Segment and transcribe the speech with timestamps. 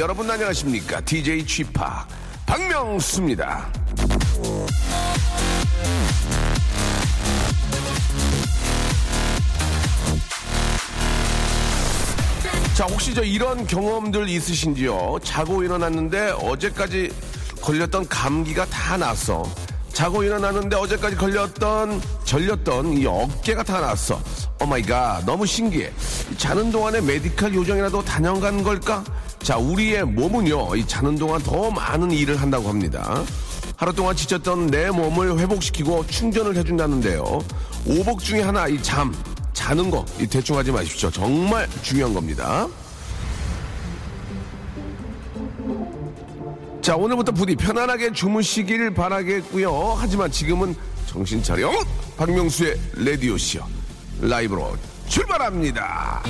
[0.00, 1.02] 여러분 안녕하십니까?
[1.02, 2.08] DJ G-Park
[2.46, 3.70] 박명수입니다.
[12.72, 15.18] 자 혹시 저 이런 경험들 있으신지요?
[15.22, 17.12] 자고 일어났는데 어제까지
[17.60, 19.42] 걸렸던 감기가 다 나았어
[19.92, 24.18] 자고 일어났는데 어제까지 걸렸던 결렸던 이 어깨가 다 나았어
[24.62, 25.92] oh my god 너무 신기해.
[26.38, 29.04] 자는 동안에 메디칼 요정이라도 다녀간 걸까
[29.42, 33.22] 자 우리의 몸은요 이 자는 동안 더 많은 일을 한다고 합니다
[33.76, 37.22] 하루 동안 지쳤던 내 몸을 회복시키고 충전을 해준다는데요
[37.86, 39.14] 오복 중에 하나 이 잠
[39.52, 42.66] 자는 거 이 대충 하지 마십시오 정말 중요한 겁니다
[46.82, 49.96] 자, 오늘부터 부디 편안하게 주무시길 바라겠고요.
[49.98, 50.74] 하지만 지금은
[51.06, 51.70] 정신 차려.
[52.16, 53.60] 박명수의 라디오쇼
[54.22, 56.22] 라이브로 출발합니다.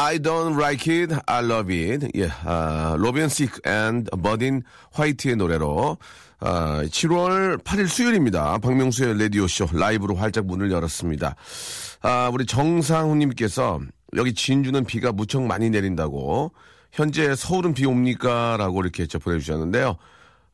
[0.00, 2.08] I don't like it, I love it.
[2.14, 5.98] 예, 아, Robin Thicke and Verdine White의 노래로
[6.38, 8.58] 아, 7월 8일 수요일입니다.
[8.58, 11.34] 박명수의 라디오쇼 라이브로 활짝 문을 열었습니다.
[12.02, 13.80] 아, 우리 정상훈님께서
[14.14, 16.52] 여기 진주는 비가 무척 많이 내린다고
[16.92, 18.56] 현재 서울은 비 옵니까?
[18.56, 19.96] 라고 이렇게 저 보내주셨는데요.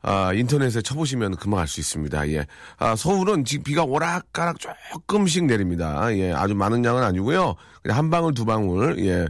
[0.07, 2.29] 아, 인터넷에 쳐보시면 금방 알 수 있습니다.
[2.29, 2.45] 예.
[2.77, 6.15] 아, 서울은 지금 비가 오락가락 조금씩 내립니다.
[6.15, 6.31] 예.
[6.31, 7.55] 아주 많은 양은 아니고요.
[7.81, 9.27] 그냥 한 방울, 두 방울, 예.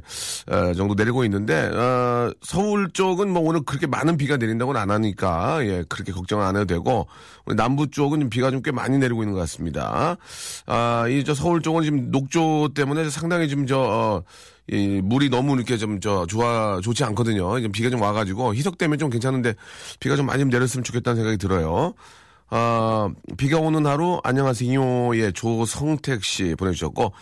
[0.54, 5.66] 어, 정도 내리고 있는데, 어, 서울 쪽은 뭐 오늘 그렇게 많은 비가 내린다고는 안 하니까,
[5.66, 5.86] 예.
[5.88, 7.08] 그렇게 걱정 안 해도 되고,
[7.56, 10.18] 남부 쪽은 비가 좀 꽤 많이 내리고 있는 것 같습니다.
[10.66, 14.24] 아, 이 저 서울 쪽은 지금 녹조 때문에 상당히 지금 저, 어,
[14.68, 17.62] 이 물이 너무 이렇게 좀 저 좋아 좋지 않거든요.
[17.62, 19.54] 좀 비가 좀 와가지고 희석되면 좀 괜찮은데
[20.00, 21.94] 비가 좀 많이 좀 내렸으면 좋겠다는 생각이 들어요.
[22.50, 25.18] 아 비가 오는 하루 안녕하세요.
[25.18, 27.14] 예 조성택 씨 보내주셨고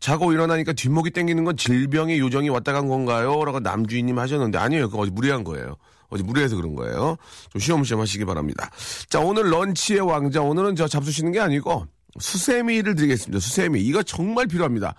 [0.00, 3.44] 자고 일어나니까 뒷목이 땡기는 건 질병의 요정이 왔다 간 건가요?
[3.44, 4.88] 라고 남주인님 하셨는데 아니에요.
[4.90, 5.76] 그거 어제 무리한 거예요.
[6.08, 7.16] 어제 무리해서 그런 거예요.
[7.50, 8.70] 좀 쉬엄쉬엄 하시기 바랍니다.
[9.08, 11.86] 자 오늘 런치의 왕자 오늘은 저 잡수시는 게 아니고
[12.18, 13.40] 수세미를 드리겠습니다.
[13.40, 14.94] 수세미 이거 정말 필요합니다.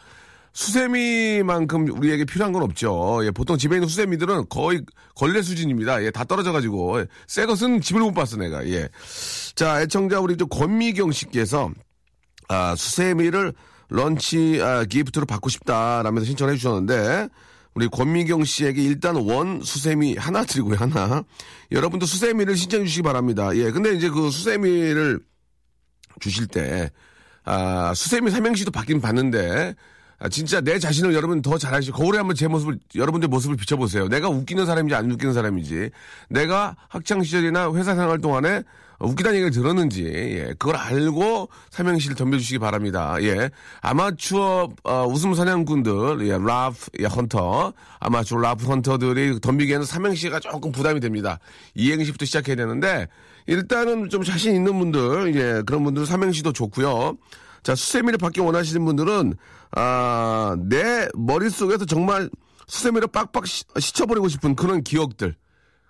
[0.53, 3.21] 수세미만큼 우리에게 필요한 건 없죠.
[3.23, 4.83] 예, 보통 집에 있는 수세미들은 거의
[5.15, 6.03] 걸레 수준입니다.
[6.03, 8.65] 예, 다 떨어져가지고 예, 새 것은 집을 못 봤어 내가.
[8.67, 8.87] 예.
[9.55, 11.71] 자, 애청자 우리 또 권미경 씨께서
[12.49, 13.53] 아, 수세미를
[13.89, 17.29] 런치 아, 기프트로 받고 싶다라면서 신청해 주셨는데
[17.73, 21.23] 우리 권미경 씨에게 일단 원 수세미 하나 드리고요 하나.
[21.71, 23.49] 여러분도 수세미를 신청해 주시기 바랍니다.
[23.55, 25.19] 예, 근데 이제 그 수세미를
[26.19, 26.91] 주실 때
[27.43, 29.75] 아, 수세미 삼행시도 받긴 받는데
[30.19, 34.07] 아, 진짜 내 자신을 여러분 더 잘하시고 거울에 한번 제 모습을 여러분들 모습을 비춰보세요.
[34.07, 35.89] 내가 웃기는 사람인지 안 웃기는 사람인지
[36.29, 38.63] 내가 학창 시절이나 회사 생활 동안에
[38.99, 43.15] 웃기다는 얘기를 들었는지 예, 그걸 알고 삼행시를 덤벼주시기 바랍니다.
[43.21, 43.49] 예,
[43.81, 50.99] 아마추어 어, 웃음 사냥꾼들, 예, 라프 예, 헌터, 아마추어 라프 헌터들이 덤비기에는 삼행시가 조금 부담이
[50.99, 51.39] 됩니다.
[51.75, 53.07] 이행시부터 시작해야 되는데
[53.45, 57.17] 일단은 좀 자신 있는 분들, 예, 그런 분들 삼행시도 좋고요.
[57.63, 59.35] 자, 수세미를 받기 원하시는 분들은,
[59.75, 62.29] 아, 내 머릿속에서 정말
[62.67, 63.63] 수세미를 빡빡 시,
[63.93, 65.35] 쳐버리고 싶은 그런 기억들.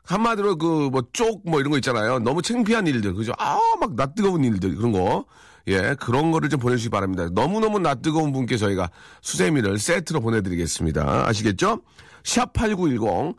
[0.06, 2.19] 한마디로 그, 뭐, 쪽, 뭐 이런 거 있잖아요.
[2.19, 3.13] 너무 창피한 일들.
[3.13, 3.31] 그죠?
[3.38, 4.75] 아, 막 낯 뜨거운 일들.
[4.75, 5.25] 그런 거.
[5.67, 7.29] 예, 그런 거를 좀 보내주시기 바랍니다.
[7.31, 8.90] 너무너무 낯 뜨거운 분께 저희가
[9.22, 11.25] 수세미를 세트로 보내드리겠습니다.
[11.28, 11.79] 아시겠죠?
[12.24, 13.36] sharp8910.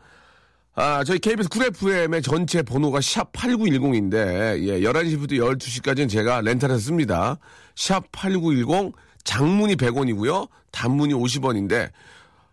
[0.76, 7.38] 아, 저희 KBS Cool FM의 전체 번호가 sharp 8910인데, 예, 11시부터 12시까지는 제가 rental해서 씁니다.
[7.76, 8.92] 샵 8910,
[9.22, 10.48] 장문이 100원이고요.
[10.72, 11.90] 단문이 50원인데,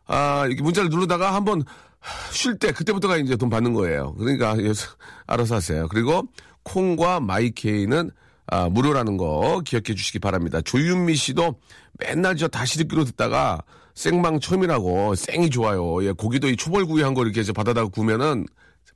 [0.05, 1.63] 아, 이렇게 문자를 누르다가 한번
[2.31, 4.13] 쉴 때, 그때부터가 이제 돈 받는 거예요.
[4.19, 4.71] 그러니까, 예,
[5.25, 5.87] 알아서 하세요.
[5.87, 6.23] 그리고
[6.63, 8.11] 콩과 마이케이는
[8.47, 10.61] 아, 무료라는 거 기억해 주시기 바랍니다.
[10.61, 11.55] 조윤미 씨도
[11.99, 13.63] 맨날 저 다시 듣기로 듣다가
[13.95, 16.03] 생방 처음이라고 생이 좋아요.
[16.05, 18.45] 예, 고기도 이 초벌구이 한 거 이렇게 저 바다다가 구우면은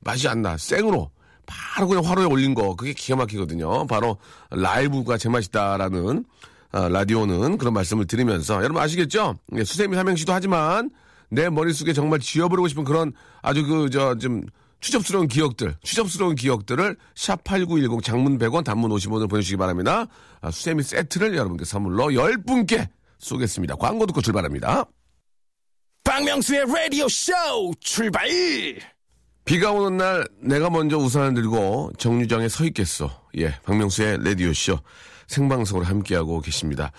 [0.00, 0.56] 맛이 안 나.
[0.56, 1.10] 생으로.
[1.46, 2.74] 바로 그냥 화로에 올린 거.
[2.74, 3.86] 그게 기가 막히거든요.
[3.86, 4.16] 바로
[4.50, 6.24] 라이브가 제맛이다라는
[6.72, 9.36] 아, 라디오는 그런 말씀을 드리면서 여러분 아시겠죠?
[9.54, 10.90] 예, 수세미 삼행시도 하지만
[11.28, 14.42] 내 머릿속에 정말 지워버리고 싶은 그런 아주 그 저 좀
[14.80, 20.06] 추접스러운 기억들, 추접스러운 기억들을 샵8910 장문 100원 단문 50원을 보내주시기 바랍니다.
[20.42, 22.86] 아, 수세미 세트를 여러분께 선물로 10분께
[23.18, 23.76] 쏘겠습니다.
[23.76, 24.84] 광고 듣고 출발합니다.
[26.04, 27.32] 박명수의 라디오 쇼
[27.80, 28.28] 출발!
[29.44, 33.26] 비가 오는 날 내가 먼저 우산을 들고 정류장에 서 있겠어.
[33.38, 34.78] 예, 박명수의 라디오 쇼.
[35.28, 36.92] 생방송으로 함께하고 계십니다.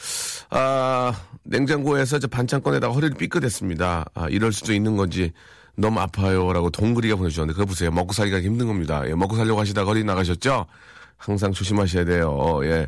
[0.49, 4.05] 아, 냉장고에서 저 반찬 꺼내다가 허리를 삐끗했습니다.
[4.13, 5.31] 아, 이럴 수도 있는 건지
[5.77, 7.91] 너무 아파요라고 동그리가 보내주셨는데 그거 보세요.
[7.91, 9.03] 먹고 살기가 힘든 겁니다.
[9.07, 10.65] 예, 먹고 살려고 하시다가 허리 나가셨죠?
[11.17, 12.59] 항상 조심하셔야 돼요.
[12.63, 12.87] 예.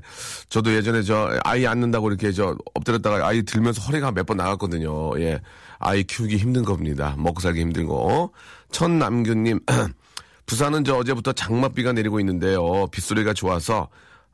[0.49, 5.19] 저도 예전에 저 아이 안는다고 이렇게 저 엎드렸다가 아이 들면서 허리가 몇 번 나갔거든요.
[5.19, 5.41] 예.
[5.79, 7.15] 아이 키우기 힘든 겁니다.
[7.17, 8.29] 먹고 살기 힘든 거.
[8.71, 9.59] 천남규님,
[10.45, 12.87] 부산은 저 어제부터 장맛비가 내리고 있는데요.
[12.87, 13.87] 빗소리가 좋아서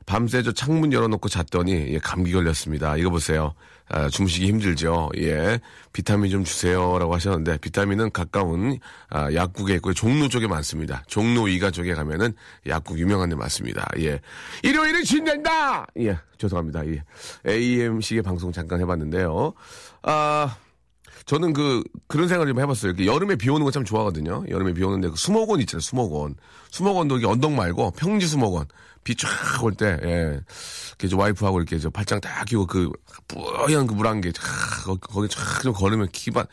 [0.04, 2.96] 밤새 저 창문 열어놓고 잤더니 예, 감기 걸렸습니다.
[2.96, 3.54] 이거 보세요.
[3.88, 5.10] 아, 주무시기 힘들죠.
[5.18, 5.60] 예.
[5.92, 8.78] 비타민 좀 주세요라고 하셨는데 비타민은 가까운
[9.08, 9.94] 아, 약국에 있고요.
[9.94, 11.04] 종로 쪽에 많습니다.
[11.06, 12.34] 종로 이가 쪽에 가면은
[12.66, 13.88] 약국 유명한 데 많습니다.
[13.98, 14.20] 예.
[14.62, 15.86] 일요일은 신낸다.
[16.00, 16.18] 예.
[16.38, 16.86] 죄송합니다.
[16.88, 17.02] 예.
[17.46, 19.54] AMC의 방송 잠깐 해 봤는데요.
[20.02, 20.56] 아.
[21.24, 22.92] 저는 그, 그런 생각을 좀 해봤어요.
[23.04, 24.44] 여름에 비 오는 거 참 좋아하거든요.
[24.48, 25.80] 여름에 비 오는데 그 수목원 있잖아요.
[25.80, 26.36] 수목원.
[26.70, 28.66] 수목원도 이게 언덕 말고 평지 수목원.
[29.04, 29.28] 비 쫙
[29.62, 30.40] 올 때, 예.
[30.98, 32.90] 이렇게 와이프하고 이렇게 저 발장 딱 끼고 그
[33.28, 34.42] 뿌연 그 물안개 쫙,
[35.00, 36.44] 거기 쫙 좀 걸으면 기분,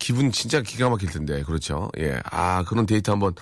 [0.00, 1.42] 기분 진짜 기가 막힐 텐데.
[1.44, 1.88] 그렇죠.
[1.98, 2.20] 예.
[2.24, 3.34] 아, 그런 데이트 한번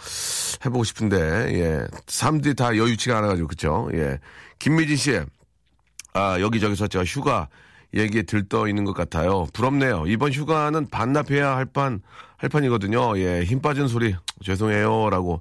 [0.66, 1.86] 해보고 싶은데, 예.
[2.08, 3.88] 사람들이 다 여유치가 않아가지고, 그쵸.
[3.94, 4.18] 예.
[4.58, 5.20] 김미진 씨.
[6.12, 7.48] 아, 여기저기서 저 휴가,
[7.94, 9.46] 얘기에 들떠 있는 것 같아요.
[9.52, 10.04] 부럽네요.
[10.06, 12.02] 이번 휴가는 반납해야 할 판,
[12.36, 13.18] 할 판이거든요.
[13.18, 15.10] 예, 힘 빠진 소리, 죄송해요.
[15.10, 15.40] 라고,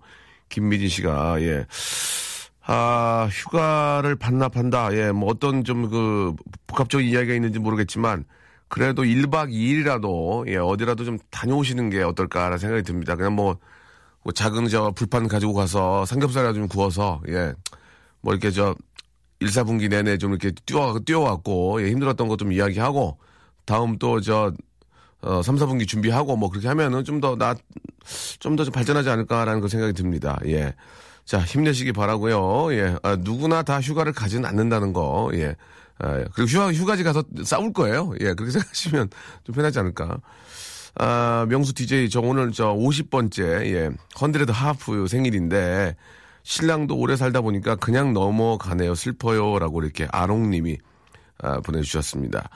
[0.50, 1.66] 김미진 씨가, 예.
[2.66, 4.94] 아, 휴가를 반납한다.
[4.94, 6.34] 예, 뭐 어떤 좀 그,
[6.68, 8.26] 복합적인 이야기가 있는지 모르겠지만,
[8.70, 13.16] 그래도 1박 2일이라도, 예, 어디라도 좀 다녀오시는 게 어떨까라는 생각이 듭니다.
[13.16, 13.58] 그냥 뭐,
[14.24, 17.54] 뭐 작은 저 불판 가지고 가서 삼겹살이라도 좀 구워서, 예,
[18.22, 18.76] 뭐 이렇게 저,
[19.40, 23.18] 1, 4분기 내내 좀 이렇게 뛰어, 뛰어왔고, 예, 힘들었던 것 좀 이야기하고,
[23.66, 24.52] 다음 또 저,
[25.22, 27.56] 어, 3, 4분기 준비하고 뭐 그렇게 하면은 좀 더 나,
[28.40, 30.40] 좀 더 좀 발전하지 않을까라는 그 생각이 듭니다.
[30.46, 30.74] 예.
[31.26, 32.96] 자, 힘내시기 바라고요 예.
[33.04, 35.56] 아, 누구나 다 휴가를 가지는 않는다는 거, 예.
[36.00, 38.14] 아, 그리고 휴가, 휴가지 가서 싸울 거예요.
[38.22, 38.34] 예.
[38.34, 39.10] 그렇게 생각하시면
[39.44, 40.20] 좀 편하지 않을까.
[41.00, 43.90] 아, 명수 DJ, 저 오늘 저 50번째, 예.
[44.22, 45.96] 헌드레드 하프 생일인데,
[46.48, 48.96] 신랑도 오래 살다 보니까 그냥 넘어가네요.
[48.96, 49.60] 슬퍼요.
[49.60, 50.78] 라고 이렇게 아롱님이
[51.44, 52.50] 아, 보내주셨습니다.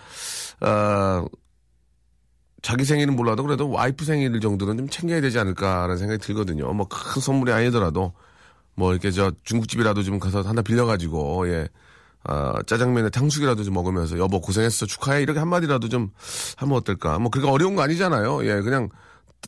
[0.62, 1.26] 아,
[2.62, 6.72] 자기 생일은 몰라도 그래도 와이프 생일 정도는 좀 챙겨야 되지 않을까라는 생각이 들거든요.
[6.72, 8.14] 뭐 큰 선물이 아니더라도
[8.76, 11.68] 뭐 이렇게 저 중국집이라도 좀 가서 하나 빌려가지고 예.
[12.24, 16.12] 아, 짜장면에 탕수육이라도 좀 먹으면서 여보 고생했어 축하해 이렇게 한마디라도 좀
[16.58, 18.90] 하면 어떨까 뭐 그렇게 어려운 거 아니잖아요 예 그냥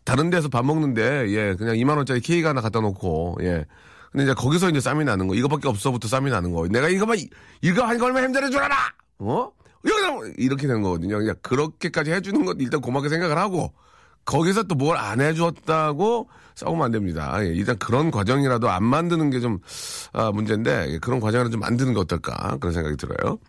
[0.05, 3.65] 다른 데서 밥 먹는데 예 그냥 2만 원짜리 케이크 하나 갖다 놓고 예
[4.13, 5.35] 근데 이제 거기서 이제 쌈이 나는 거.
[5.35, 6.67] 이거밖에 없어부터 쌈이 나는 거.
[6.69, 7.17] 내가 이거만,
[7.61, 8.75] 이거 하니까 얼마나 힘들어 줄 알아!
[9.19, 9.51] 어?
[9.85, 10.33] 여기다!
[10.37, 11.17] 이렇게 되는 거거든요.
[11.17, 13.73] 그냥 그렇게까지 해주는 것 일단 고맙게 생각을 하고,
[14.25, 17.35] 거기서 또 뭘 안 해줬다고 싸우면 안 됩니다.
[17.43, 19.59] 예, 일단 그런 과정이라도 안 만드는 게 좀,
[20.13, 22.57] 아, 문제인데, 그런 과정을 좀 만드는 게 어떨까.
[22.61, 23.39] 그런 생각이 들어요.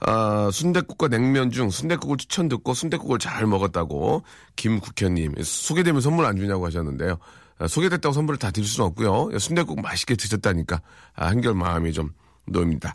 [0.00, 4.22] 아, 순대국과 냉면 중 순대국을 추천 듣고 순대국을 잘 먹었다고
[4.56, 7.16] 김국현님 소개되면 선물 안 주냐고 하셨는데요.
[7.58, 9.38] 아, 소개됐다고 선물을 다 드릴 수는 없고요.
[9.38, 10.80] 순대국 맛있게 드셨다니까
[11.14, 12.10] 아, 한결 마음이 좀
[12.46, 12.94] 놓입니다.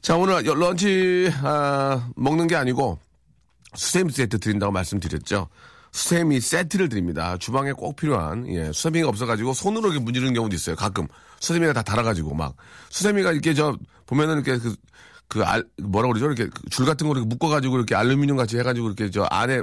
[0.00, 2.98] 자 오늘 런치 아, 먹는 게 아니고
[3.74, 5.48] 수세미 세트 드린다고 말씀드렸죠.
[5.92, 7.36] 수세미 세트를 드립니다.
[7.36, 10.76] 주방에 꼭 필요한 예, 수세미가 없어가지고 손으로 이렇게 문지르는 경우도 있어요.
[10.76, 11.08] 가끔
[11.40, 12.54] 수세미가 다 달아가지고 막
[12.90, 14.76] 수세미가 이렇게 저 보면은 이렇게 그,
[15.26, 16.26] 그 알, 뭐라 그러죠?
[16.26, 19.62] 이렇게 줄 같은 거 이렇게 묶어가지고 이렇게 알루미늄 같이 해가지고 이렇게 저 안에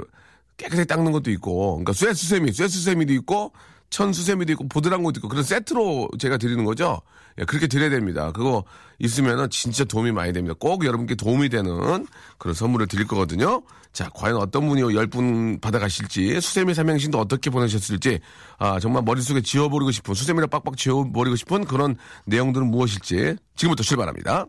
[0.56, 3.52] 깨끗하게 닦는 것도 있고, 그러니까 쇠수세미, 쇠수세미도 있고
[3.90, 7.00] 천수세미도 있고 보드란 것도 있고 그런 세트로 제가 드리는 거죠.
[7.38, 8.32] 예, 그렇게 드려야 됩니다.
[8.32, 8.64] 그거
[8.98, 10.54] 있으면은 진짜 도움이 많이 됩니다.
[10.58, 12.06] 꼭 여러분께 도움이 되는
[12.38, 13.62] 그런 선물을 드릴 거거든요.
[13.92, 18.20] 자, 과연 어떤 분이 10분 받아가실지, 수세미 삼행신도 어떻게 보내셨을지,
[18.58, 24.46] 아, 정말 머릿속에 지워버리고 싶은, 수세미를 빡빡 지워버리고 싶은 그런 내용들은 무엇일지 지금부터 출발합니다.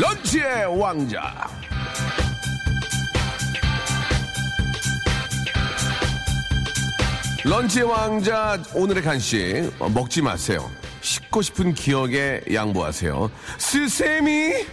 [0.00, 1.50] 런치의 왕자.
[7.44, 10.70] 런치의 왕자 오늘의 간식 먹지 마세요.
[11.00, 13.28] 씻고 싶은 기억에 양보하세요.
[13.58, 14.66] 스세미.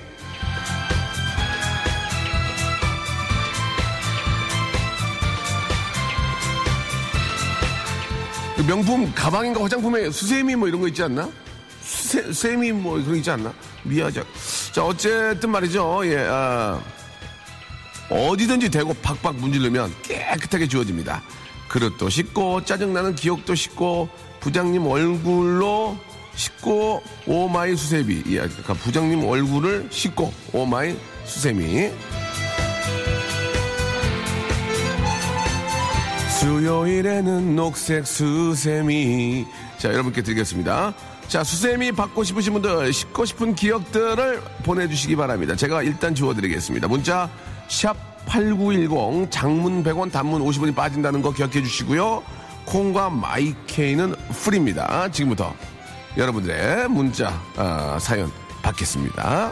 [8.57, 11.27] 그 명품 가방인가 화장품에 수세미 뭐 이런 거 있지 않나?
[11.81, 13.51] 세, 세미 뭐 그런 거 있지 않나?
[13.83, 14.23] 미아자.
[14.75, 16.01] 자, 어쨌든 말이죠.
[16.03, 16.81] 예, 아,
[18.09, 21.23] 어디든지 대고 팍팍 문지르면 깨끗하게 지워집니다.
[21.69, 24.09] 그릇도 씻고, 짜증나는 기억도 씻고,
[24.41, 25.97] 부장님 얼굴도
[26.35, 28.23] 씻고, oh my 수세미.
[28.31, 31.91] 예, 그러니까 부장님 얼굴을 씻고, oh my 수세미.
[36.37, 39.45] 수요일에는 녹색 수세미.
[39.77, 40.93] 자, 여러분께 드리겠습니다.
[41.27, 45.55] 자, 수세미 받고 싶으신 분들, 씻고 싶은 기억들을 보내주시기 바랍니다.
[45.55, 46.87] 제가 일단 지워드리겠습니다.
[46.87, 47.29] 문자,
[47.67, 52.23] 샵8910, 장문 100원, 단문 50원이 빠진다는 거 기억해 주시고요.
[52.65, 55.09] 콩과 마이케이는 프리입니다.
[55.11, 55.53] 지금부터
[56.15, 59.51] 여러분들의 문자, 아, 사연 받겠습니다.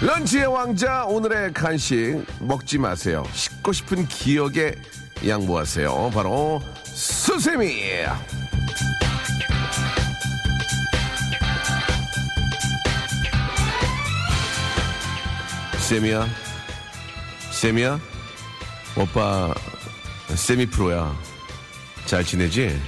[0.00, 3.24] 런치의 왕자 오늘의 간식 먹지 마세요.
[3.32, 4.72] 씻고 싶은 기억에
[5.26, 6.12] 양보하세요.
[6.14, 8.04] 바로 수세미.
[15.78, 16.28] 세미야,
[17.50, 17.98] 세미야,
[18.96, 19.52] 오빠
[20.28, 21.12] 세미 프로야.
[22.06, 22.80] 잘 지내지?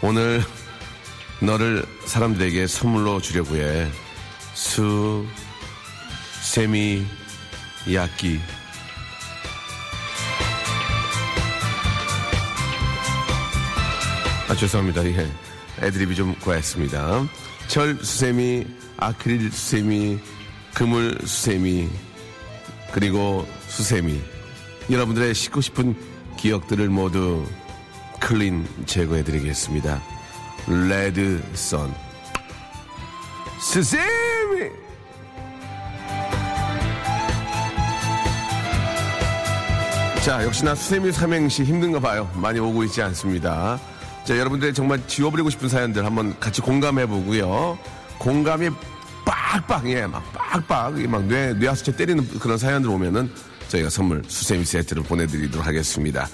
[0.00, 0.42] 오늘
[1.40, 3.88] 너를 사람들에게 선물로 주려고 해.
[4.54, 5.24] 수
[6.52, 7.06] 세미
[7.94, 8.38] 야끼
[14.50, 15.02] 아 죄송합니다.
[15.06, 15.32] 예.
[15.80, 17.26] 애드립이 좀 과했습니다.
[17.68, 18.66] 철 수세미
[18.98, 20.18] 아크릴 수세미
[20.74, 21.88] 그물 수세미
[22.92, 24.20] 그리고 수세미.
[24.90, 25.96] 여러분들의 씻고 싶은
[26.36, 27.48] 기억들을 모두
[28.20, 30.02] 클린 제거해 드리겠습니다.
[30.68, 31.94] 레드 선.
[33.58, 34.21] 수세미
[40.22, 42.30] 자, 역시나 수세미 삼행시 힘든가 봐요.
[42.34, 43.78] 많이 오고 있지 않습니다.
[44.24, 47.76] 자, 여러분들의 정말 지워버리고 싶은 사연들 한번 같이 공감해 보고요.
[48.18, 48.70] 공감이
[49.24, 53.30] 빡빡, 예, 막 빡빡, 예, 막 뇌, 뇌하수체 때리는 그런 사연들 오면은
[53.68, 56.28] 저희가 선물 수세미 세트를 보내드리도록 하겠습니다.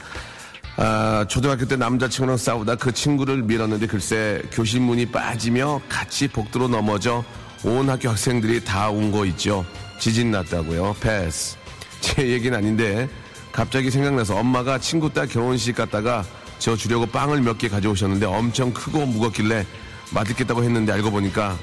[0.77, 7.25] 아, 초등학교 때 남자친구랑 싸우다 그 친구를 밀었는데 글쎄 교실 문이 빠지며 같이 복도로 넘어져
[7.65, 9.65] 온 학교 학생들이 다 온 거 있죠.
[9.99, 10.95] 지진 났다고요.
[11.01, 11.57] 패스.
[12.01, 13.09] 제 얘기는 아닌데
[13.53, 16.25] 갑자기 생각나서 엄마가 친구 딸 결혼식 갔다가
[16.59, 19.67] 저 주려고 빵을 몇 개 가져오셨는데 엄청 크고 무겁길래
[20.13, 21.57] 맛있겠다고 했는데 알고 보니까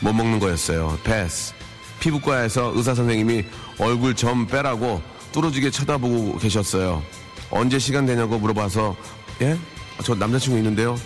[0.00, 0.98] 못 먹는 거였어요.
[1.04, 1.52] 패스.
[2.00, 3.44] 피부과에서 의사 선생님이
[3.78, 5.00] 얼굴 점 빼라고
[5.32, 7.02] 뚫어지게 쳐다보고 계셨어요.
[7.50, 8.96] 언제 시간 되냐고 물어봐서
[9.42, 9.56] 예?
[10.02, 10.96] 저 남자친구 있는데요.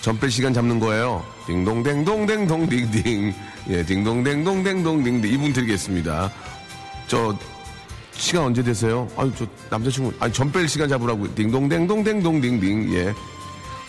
[0.00, 1.24] 점 뺄 시간 잡는 거예요.
[1.46, 3.34] 딩동댕동댕동 딩딩.
[3.70, 5.32] 예, 딩동댕동댕동 딩딩.
[5.32, 6.30] 이분 드리겠습니다.
[7.08, 7.36] 저
[8.18, 9.08] 시간 언제 되세요?
[9.16, 11.34] 아유, 저 남자친구, 아니, 점 뺄 시간 잡으라고.
[11.34, 12.92] 딩동댕동댕동 딩딩.
[12.94, 13.14] 예.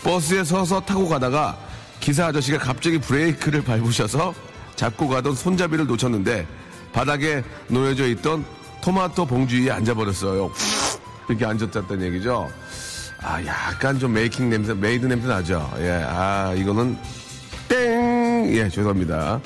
[0.02, 1.58] 버스에 서서 타고 가다가
[2.00, 4.32] 기사 아저씨가 갑자기 브레이크를 밟으셔서
[4.76, 6.46] 잡고 가던 손잡이를 놓쳤는데
[6.92, 8.44] 바닥에 놓여져 있던
[8.80, 10.52] 토마토 봉지 위에 앉아버렸어요.
[11.28, 12.48] 이렇게 앉았다는 얘기죠.
[13.20, 15.68] 아, 약간 좀 making 냄새, made 냄새 나죠.
[15.80, 16.96] 예, 아, 이거는
[17.68, 18.48] 땡!
[18.54, 19.40] 예, 죄송합니다.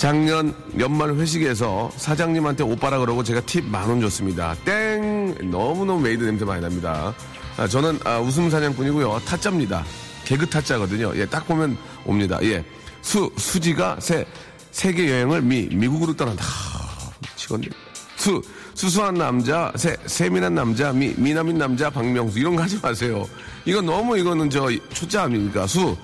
[0.00, 4.56] 작년 연말 회식에서 사장님한테 오빠라 그러고 제가 팁 만 원 줬습니다.
[4.64, 5.36] 땡!
[5.50, 7.14] 너무너무 made 냄새 많이 납니다.
[7.58, 9.20] 아, 저는 아, 웃음 사냥꾼이고요.
[9.26, 9.84] 타짜입니다.
[10.24, 11.12] 개그 타짜거든요.
[11.16, 11.76] 예, 딱 보면
[12.06, 12.38] 옵니다.
[12.42, 12.64] 예.
[13.02, 14.24] 수, 수지가 세,
[14.70, 16.46] 세계 여행을 미, 미국으로 떠난다.
[16.46, 17.68] 하, 미치겠네.
[18.16, 18.40] 수,
[18.72, 22.38] 수수한 남자, 세, 세민한 남자, 미, 미남인 남자, 박명수.
[22.38, 23.28] 이런 거 하지 마세요.
[23.66, 25.66] 이거 너무 이거는 저 초짜 아닙니까?
[25.66, 25.94] 수,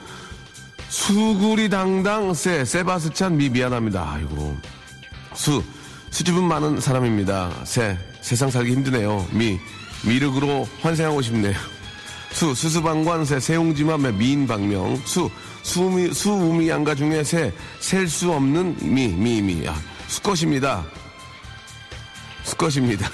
[0.97, 4.15] 수구리 당당 세 세바스찬 미 미안합니다.
[4.15, 4.57] 아이고
[5.35, 5.63] 수
[6.11, 7.53] 수줍음 많은 사람입니다.
[7.65, 9.29] 세 세상 살기 힘드네요.
[9.31, 9.61] 미
[10.05, 11.55] 미륵으로 환생하고 싶네요.
[12.33, 15.31] 수 수수방관 세 세용지맘의 미인 박명 수
[15.63, 19.77] 수미 수우미 양가 중에 세셀 수 없는 미 미미 아,
[20.09, 20.85] 수컷입니다.
[22.43, 23.09] 수컷입니다.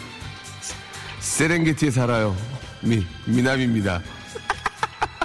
[1.18, 2.34] 세렝게티에 살아요.
[2.80, 4.00] 미 미남입니다.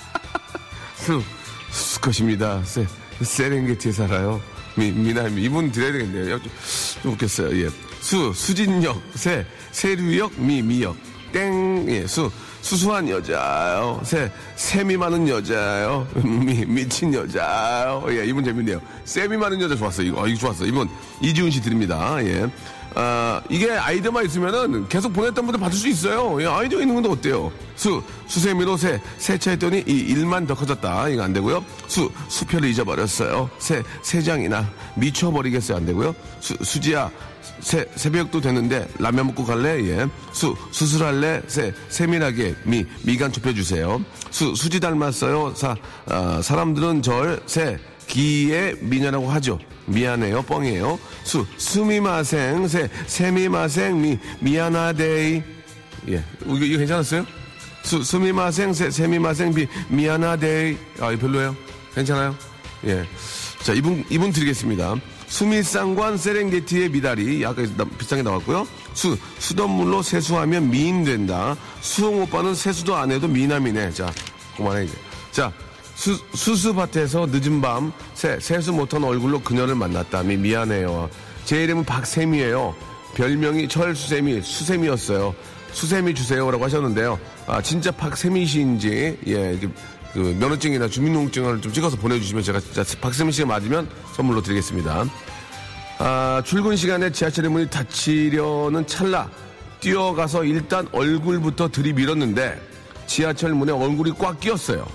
[0.97, 1.21] 수
[2.07, 2.61] 수컷입니다.
[2.63, 2.85] 세,
[3.21, 4.41] 세렝게티에 살아요.
[4.75, 6.39] 미, 미남, 이분 드려야 되겠네요.
[6.41, 6.51] 좀,
[7.01, 7.65] 좀 웃겼어요.
[7.65, 7.69] 예.
[7.99, 10.95] 수, 수진역, 세, 세류역, 미, 미역.
[11.33, 13.99] 땡, 예, 수, 수수한 여자요.
[14.03, 16.07] 세, 셈이 많은 여자요.
[16.23, 18.05] 미, 미친 여자요.
[18.09, 18.79] 예, 이분 재밌네요.
[19.03, 20.07] 셈이 많은 여자 좋았어요.
[20.07, 20.67] 이거, 어, 이거 좋았어요.
[20.67, 20.87] 이분
[21.21, 22.17] 이지훈 씨 드립니다.
[22.23, 22.49] 예.
[22.99, 26.41] 아, 이게 아이디어만 있으면은 계속 보냈던 분들 받을 수 있어요.
[26.41, 27.51] 예, 아이디어 있는 건데 어때요?
[27.75, 31.09] 수, 수세미로 세, 세차했더니 이 일만 더 커졌다.
[31.09, 31.63] 이거 안 되고요.
[31.85, 33.51] 수, 수표를 잊어버렸어요.
[33.59, 35.77] 세, 세 장이나 미쳐버리겠어요.
[35.77, 36.15] 안 되고요.
[36.39, 37.11] 수, 수지야,
[37.59, 39.79] 새, 새벽도 됐는데 라면 먹고 갈래?
[39.85, 40.07] 예.
[40.31, 41.43] 수, 수술할래?
[41.45, 44.03] 새, 세밀하게 미, 미간 좁혀주세요.
[44.31, 45.53] 수, 수지 닮았어요.
[45.53, 45.75] 사,
[46.07, 47.77] 아, 사람들은 절, 새,
[48.07, 49.59] 기의 미녀라고 하죠.
[49.87, 50.41] 미안해요.
[50.43, 50.99] 뻥이에요.
[51.23, 55.41] 수, すみません, 새, 세미마생, 미, 미안하데이.
[56.09, 56.23] 예.
[56.45, 57.25] 이거, 이거 괜찮았어요?
[57.83, 60.77] 수, すみません, 세, 세미마생, 미, 미안하데이.
[60.99, 61.55] 아, 별로예요?
[61.95, 62.35] 괜찮아요?
[62.85, 63.03] 예.
[63.63, 64.95] 자, 이분, 이분 드리겠습니다.
[65.27, 67.45] 수미상관 세렝게티의 미다리.
[67.45, 68.67] 아까 나- 비싼 게 나왔고요.
[68.93, 71.55] 수, 수돗물로 세수하면 미인 된다.
[71.81, 73.91] 수홍 오빠는 세수도 안 해도 미남이네.
[73.91, 74.11] 자,
[74.55, 74.93] 그만해, 이제.
[75.31, 75.51] 자,
[75.97, 80.23] 수, 수수밭에서 늦은 밤 세, 세수 못한 얼굴로 그녀를 만났다.
[80.23, 81.09] 미, 미안해요.
[81.43, 82.75] 제 이름은 박샘이에요.
[83.15, 85.33] 별명이 철수샘이 수샘이었어요.
[85.71, 87.19] 수샘이 주세요라고 하셨는데요.
[87.47, 89.59] 아 진짜 박샘이신지 예
[90.13, 95.05] 그 면허증이나 주민등록증을 좀 찍어서 보내주시면 제가 진짜 박샘이 씨가 맞으면 선물로 드리겠습니다.
[95.99, 99.29] 아, 출근 시간에 지하철의 문이 닫히려는 찰나
[99.79, 102.59] 뛰어가서 일단 얼굴부터 들이밀었는데
[103.05, 104.87] 지하철 문에 얼굴이 꽉 끼었어요.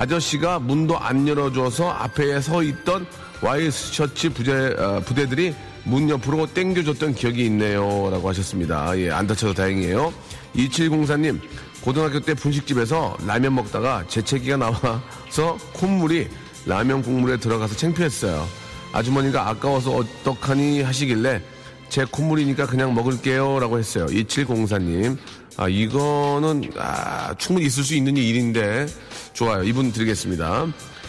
[0.00, 3.06] 아저씨가 문도 안 열어줘서 앞에 서 있던
[3.42, 5.54] 와이셔츠 부대, 어, 부대들이
[5.84, 8.08] 문 옆으로 땡겨줬던 기억이 있네요.
[8.10, 8.98] 라고 하셨습니다.
[8.98, 10.10] 예, 안 다쳐서 다행이에요.
[10.56, 11.38] 2704님,
[11.82, 16.28] 고등학교 때 분식집에서 라면 먹다가 재채기가 나와서 콧물이
[16.64, 18.48] 라면 국물에 들어가서 창피했어요.
[18.92, 21.42] 아주머니가 아까워서 어떡하니 하시길래
[21.90, 24.06] 제 콧물이니까 그냥 먹을게요 라고 했어요.
[24.06, 25.18] 2704님.
[25.56, 28.86] 아, 이거는, 아, 충분히 있을 수 있는 일인데.
[29.34, 29.64] 좋아요.
[29.64, 30.68] 이분 드리겠습니다.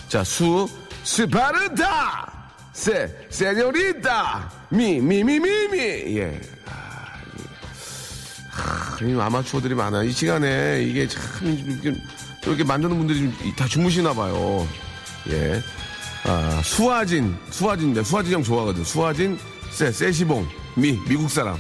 [0.09, 0.67] 자, 수,
[1.03, 2.50] 스파르타!
[2.73, 4.51] 세, 세뇨리타!
[4.69, 5.77] 미, 미, 미, 미, 미!
[6.17, 6.41] 예.
[8.53, 10.03] 아, 이 아마추어들이 많아.
[10.03, 12.00] 이 시간에 이게 참, 이렇게,
[12.43, 14.67] 이렇게 만드는 분들이 좀다 주무시나 봐요.
[15.29, 15.61] 예.
[16.23, 18.83] 아, 수아진, 수아진인데, 수아진 형 좋아하거든.
[18.83, 19.37] 수아진,
[19.72, 21.57] 세, 세시봉, 미, 미국 사람.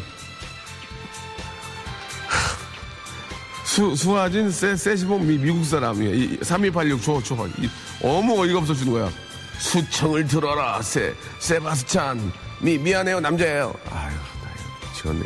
[3.65, 6.03] 수, 수아진, 세, 세시봉, 미, 미국 사람.
[6.03, 7.47] 예, 이, 3286, 줘, 줘.
[7.57, 7.69] 이,
[8.03, 9.09] 어머 어이가 없어 주는 거야.
[9.57, 12.31] 수청을 들어라, 세, 세바스찬.
[12.59, 13.73] 미, 미안해요, 남자예요.
[13.89, 15.23] 아유, 나 미치겠네.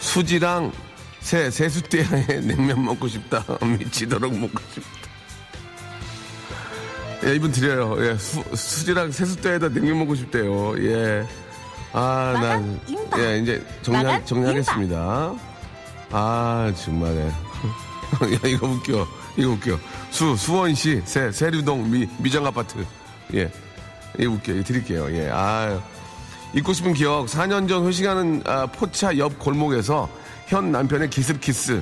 [0.00, 0.72] 수지랑
[1.20, 3.44] 새, 세수대야에 냉면 먹고 싶다.
[3.62, 4.88] 미치도록 먹고 싶다.
[7.26, 7.96] 예, 이분 드려요.
[8.04, 10.74] 예, 수, 수지랑 세수대에다 냉면 먹고 싶대요.
[10.84, 11.26] 예.
[11.96, 12.80] 아, 난.
[13.18, 15.32] 예, 이제 나간 정리하겠습니다.
[16.10, 17.26] 아, 정말에.
[18.34, 19.06] 야, 이거 웃겨.
[19.36, 19.78] 이거 웃겨.
[20.10, 22.84] 수, 수원시, 세, 세류동, 미, 미정 아파트.
[23.34, 23.48] 예.
[24.18, 24.52] 이거 웃겨.
[24.54, 25.08] 이거 드릴게요.
[25.12, 25.30] 예.
[25.32, 25.80] 아
[26.52, 27.26] 잊고 싶은 기억.
[27.26, 30.08] 4년 전 회식하는 아, 포차 옆 골목에서
[30.46, 31.80] 현 남편의 기습 키스.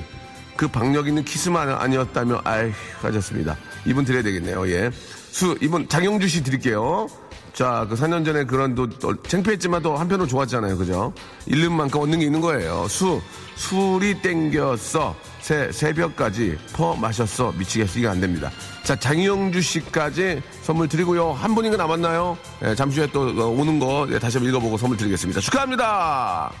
[0.55, 2.71] 그 박력 있는 키스만 아니었다면, 아이,
[3.01, 3.57] 하셨습니다.
[3.85, 4.69] 이분 드려야 되겠네요.
[4.69, 4.91] 예.
[5.31, 7.07] 수, 이분 장영주 씨 드릴게요.
[7.53, 10.75] 자, 그 4년 전에 그런 또, 또 창피했지만 또 한편으로 좋았잖아요.
[10.75, 11.13] 그죠?
[11.45, 12.87] 잃는 만큼 얻는 게 있는 거예요.
[12.87, 13.21] 수,
[13.55, 15.15] 술이 땡겼어.
[15.39, 17.53] 새, 새벽까지 퍼 마셨어.
[17.57, 17.99] 미치겠어.
[17.99, 18.51] 이게 안 됩니다.
[18.83, 21.31] 자, 장영주 씨까지 선물 드리고요.
[21.33, 22.37] 한 분인가 남았나요?
[22.63, 25.39] 예, 잠시 후에 또 어, 오는 거 예, 다시 한번 읽어보고 선물 드리겠습니다.
[25.39, 26.51] 축하합니다!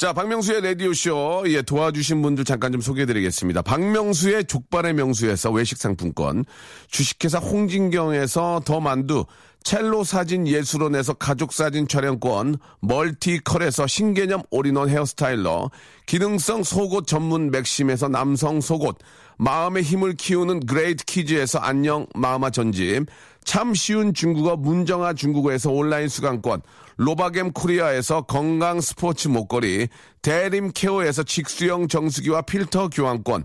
[0.00, 3.60] 자, 박명수의 라디오쇼, 예, 도와주신 분들 잠깐 좀 소개해드리겠습니다.
[3.60, 6.46] 박명수의 족발의 명수에서 외식 상품권,
[6.90, 9.26] 주식회사 홍진경에서 더 만두,
[9.62, 15.70] 첼로 사진 예술원에서 가족 사진 촬영권, 멀티컬에서 신개념 all-in-one hair styler,
[16.06, 18.96] 기능성 속옷 전문 맥심에서 남성 속옷,
[19.38, 23.06] 마음의 힘을 키우는 그레이트 키즈에서 안녕 마음아 전집,
[23.44, 26.62] 참 쉬운 중국어 문정아 중국어에서 온라인 수강권,
[26.96, 29.88] 로바겜 코리아에서 건강 스포츠 목걸이,
[30.22, 33.44] 대림 케어에서 직수형 정수기와 필터 교환권,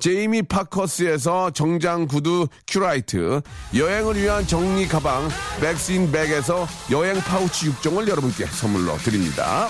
[0.00, 3.42] 제이미 파커스에서 정장 구두 큐라이트,
[3.76, 5.28] 여행을 위한 정리 가방
[5.60, 9.68] 백스인 백에서 여행 파우치 6종을 여러분께 선물로 드립니다.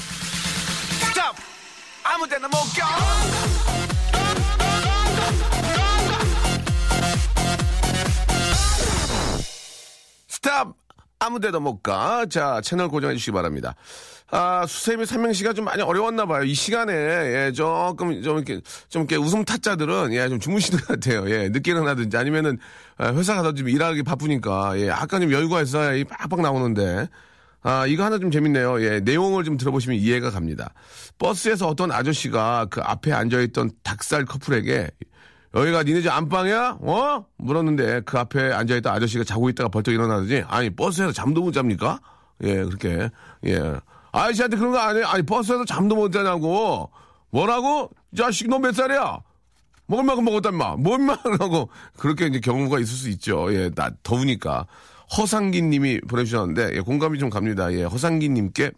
[1.08, 1.34] Stop!
[2.04, 2.86] 아무 데나 못 가!
[10.28, 10.74] 스탑!
[11.18, 12.26] 아무 데도 못 가.
[12.26, 13.76] 자, 채널 고정해 주시기 바랍니다.
[14.34, 16.42] 아, 수세미 삼행시가 좀 많이 어려웠나 봐요.
[16.42, 21.28] 이 시간에, 예, 조금, 좀 이렇게, 좀 이렇게 웃음 타짜들은, 예, 좀 주무시는 것 같아요.
[21.30, 22.58] 예, 늦게 일어나든지 아니면은,
[22.96, 27.08] 아, 회사 가서 좀 일하기 바쁘니까, 예, 약간 좀 여유가 있어야 이 빡빡 나오는데,
[27.60, 28.82] 아, 이거 하나 좀 재밌네요.
[28.82, 30.72] 예, 내용을 좀 들어보시면 이해가 갑니다.
[31.18, 34.90] 버스에서 어떤 아저씨가 그 앞에 앉아있던 닭살 커플에게
[35.54, 36.78] 여기가 니네 집 안방이야?
[36.80, 37.26] 어?
[37.36, 42.00] 물었는데 그 앞에 앉아있던 아저씨가 자고 있다가 벌떡 일어나더니 아니 버스에서 잠도 못 잡니까?
[42.42, 43.10] 예 그렇게
[43.46, 43.74] 예
[44.12, 45.06] 아저씨한테 그런 거 아니에요?
[45.06, 46.90] 아니 버스에서 잠도 못 자냐고
[47.30, 47.90] 뭐라고?
[48.12, 49.18] 이 자식 너 몇 살이야?
[49.86, 54.66] 먹을 만큼 먹었다 임마 뭔 말하고 그렇게 이제 경우가 있을 수 있죠 예 나 더우니까
[55.16, 58.70] 허상기 님이 보내주셨는데 예, 공감이 좀 갑니다 예 허상기 님께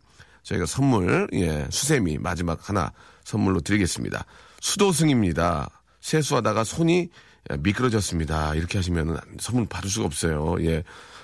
[0.42, 2.90] 저희가 선물 예 수세미 마지막 하나
[3.24, 4.24] 선물로 드리겠습니다
[4.60, 5.68] 수도승입니다
[6.00, 7.08] 세수하다가 손이
[7.60, 8.54] 미끄러졌습니다.
[8.54, 10.56] 이렇게 하시면 선물 받을 수가 없어요.
[10.60, 10.82] 예.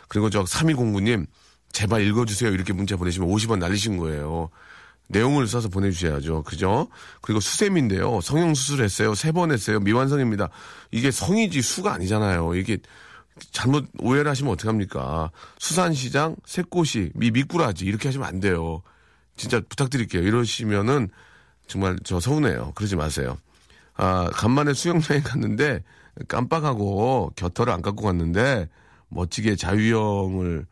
[0.08, 1.26] 그리고 저 3209님,
[1.72, 2.50] 제발 읽어주세요.
[2.50, 4.50] 이렇게 문자 보내시면 50원 날리신 거예요.
[5.08, 6.44] 내용을 써서 보내주셔야죠.
[6.44, 6.88] 그죠?
[7.20, 8.20] 그리고 수세미인데요.
[8.20, 9.14] 성형수술 했어요.
[9.14, 9.80] 세 번 했어요.
[9.80, 10.50] 미완성입니다.
[10.92, 12.54] 이게 성이지 수가 아니잖아요.
[12.54, 12.78] 이게
[13.52, 15.30] 잘못 오해를 하시면 어떡합니까?
[15.58, 18.82] 수산시장, 새꼬시, 미, 미꾸라지 이렇게 하시면 안 돼요.
[19.36, 20.22] 진짜 부탁드릴게요.
[20.22, 21.08] 이러시면은
[21.66, 22.72] 정말 저 서운해요.
[22.74, 23.38] 그러지 마세요.
[23.96, 25.82] 아, 간만에 수영장에 갔는데
[26.28, 28.68] 깜빡하고 겨털을 안 갖고 갔는데
[29.08, 30.66] 멋지게 자유형을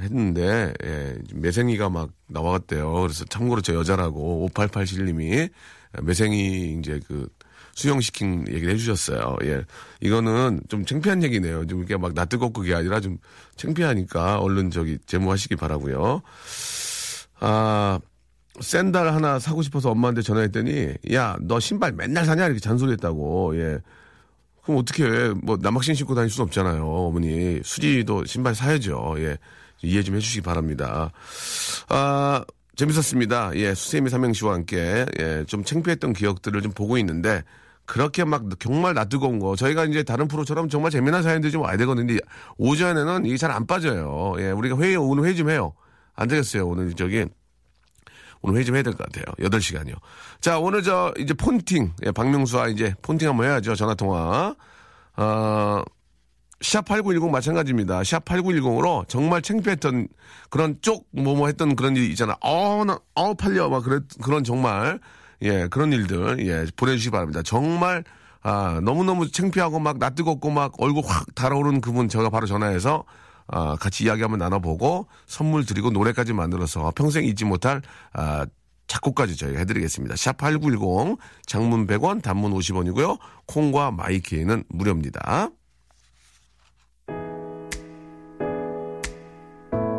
[0.00, 2.92] 했는데 예, 매생이가 막 나와갔대요.
[3.02, 5.50] 그래서 참고로 저 여자라고 5887님이
[6.02, 7.28] 매생이 이제 그
[7.74, 9.36] 수영시킨 얘기를 해주셨어요.
[9.44, 9.64] 예.
[10.00, 11.66] 이거는 좀 창피한 얘기네요.
[11.66, 13.18] 좀 이렇게 막 낯뜨겁고 그게 아니라 좀
[13.56, 16.22] 창피하니까 얼른 저기 제모하시기 바라고요
[17.40, 18.00] 아,
[18.60, 23.78] 샌달 하나 사고 싶어서 엄마한테 전화했더니 야 너 신발 맨날 사냐 이렇게 잔소리했다고 예
[24.62, 25.28] 그럼 어떻게 해?
[25.42, 29.38] 뭐 남학신 신고 다닐 수는 없잖아요 어머니 수지도 신발 사야죠 예
[29.82, 31.10] 이해 좀 해주시기 바랍니다
[31.88, 32.44] 아
[32.76, 37.42] 재밌었습니다 예 수세미 삼행시와 함께 예 좀 창피했던 기억들을 좀 보고 있는데
[37.86, 42.14] 그렇게 막 정말 낯뜨거운 거 저희가 이제 다른 프로처럼 정말 재미난 사연들이 좀 와야 되거든요
[42.58, 45.72] 오전에는 이게 잘 안 빠져요 예 우리가 회의 오늘 회의 좀 해요
[46.14, 47.24] 안 되겠어요 오늘 저기
[48.40, 49.24] 오늘 회의 좀 해야 될 것 같아요.
[49.40, 49.94] 8시간이요.
[50.40, 51.92] 자, 오늘 저, 이제 폰팅.
[52.06, 53.74] 예, 박명수와 이제 폰팅 한번 해야죠.
[53.74, 54.54] 전화 통화.
[55.16, 55.82] 어,
[56.60, 58.00] 샵8910 마찬가지입니다.
[58.00, 60.08] 샵8910으로 정말 창피했던
[60.50, 62.36] 그런 쪽, 뭐, 뭐 했던 그런 일 있잖아.
[62.40, 63.68] 어, 나, 어, 팔려.
[63.68, 64.98] 막 그런, 그런 정말,
[65.42, 67.42] 예, 그런 일들, 예, 보내주시기 바랍니다.
[67.44, 68.02] 정말,
[68.42, 73.04] 아, 너무너무 창피하고 막 낯뜨겁고 막 얼굴 확 달아오르는 그분 제가 바로 전화해서
[73.48, 78.46] 아, 같이 이야기 한번 나눠보고 선물 드리고 노래까지 만들어서 평생 잊지 못할 아,
[78.86, 80.14] 작곡까지 저희가 해드리겠습니다.
[80.14, 83.18] 샵8910 장문 100원 단문 50원이고요.
[83.46, 85.50] 콩과 마이키에는 무료입니다.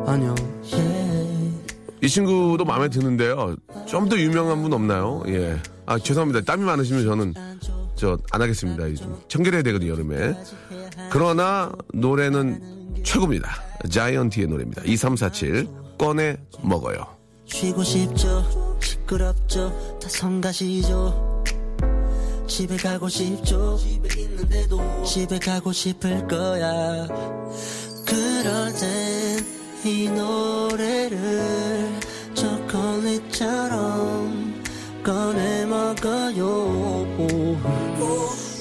[0.10, 0.36] 안녕.
[2.02, 3.56] 이 친구도 마음에 드는데요.
[3.86, 5.24] 좀 더 유명한 분 없나요?
[5.28, 5.58] 예.
[5.86, 6.42] 아, 죄송합니다.
[6.42, 7.34] 땀이 많으시면 저는
[7.96, 8.86] 저 안 하겠습니다.
[8.96, 10.36] 좀 청결해야 되거든요, 여름에.
[11.12, 13.50] 그러나 노래는 최고입니다.
[13.90, 14.84] 자이언티의 노래입니다.
[14.86, 15.68] 2347
[15.98, 17.06] 꺼내 먹어요.
[17.46, 18.78] 쉬고 싶죠.
[18.82, 20.00] 시끄럽죠.
[20.02, 21.44] 다 성가시죠.
[22.48, 23.78] 집에 가고 싶죠.
[23.78, 27.08] 집에 있는데도 집에 가고 싶을 거야.
[28.08, 29.09] 그럴 땐
[29.90, 32.00] 이 노래를
[32.36, 33.74] 초콜릿처럼
[35.04, 37.08] 꺼내 먹어요.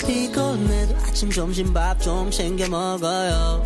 [0.06, 3.62] 피곤해도 아침 점심 밥 좀 챙겨 먹어요.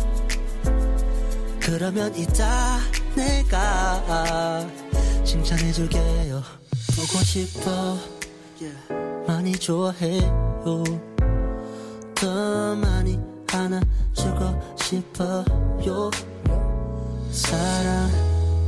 [1.61, 2.79] 그러면 이따
[3.15, 4.67] 내가
[5.23, 6.43] 칭찬해줄게요.
[6.97, 7.97] 보고 싶어,
[9.25, 10.83] 많이 좋아해요.
[12.13, 13.17] 더 많이
[13.53, 16.11] 안아주고 싶어요.
[17.33, 18.09] 사랑,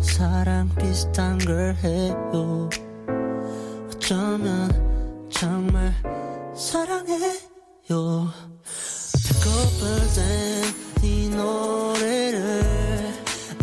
[0.02, 2.68] 사랑 비슷한 걸 해요.
[3.88, 5.94] 어쩌면 정말
[6.58, 8.28] 사랑해요.
[9.28, 13.14] 배고플 땐이 노래를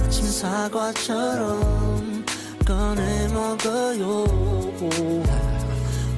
[0.00, 2.24] 아침 사과처럼
[2.64, 4.24] 꺼내 먹어요.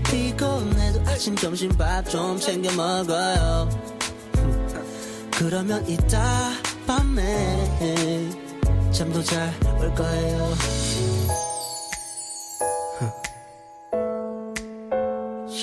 [0.04, 3.66] 피곤해도 아침 점심 밥 좀 챙겨 먹어요.
[5.30, 6.50] 그러면 이따
[6.86, 8.43] 밤에
[8.94, 10.54] 잠도 잘 올 거예요.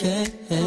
[0.03, 0.60] Yeah.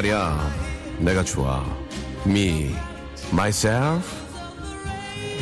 [0.00, 0.50] 말이야.
[0.98, 1.64] 내가 좋아.
[2.26, 2.74] Me
[3.32, 4.08] myself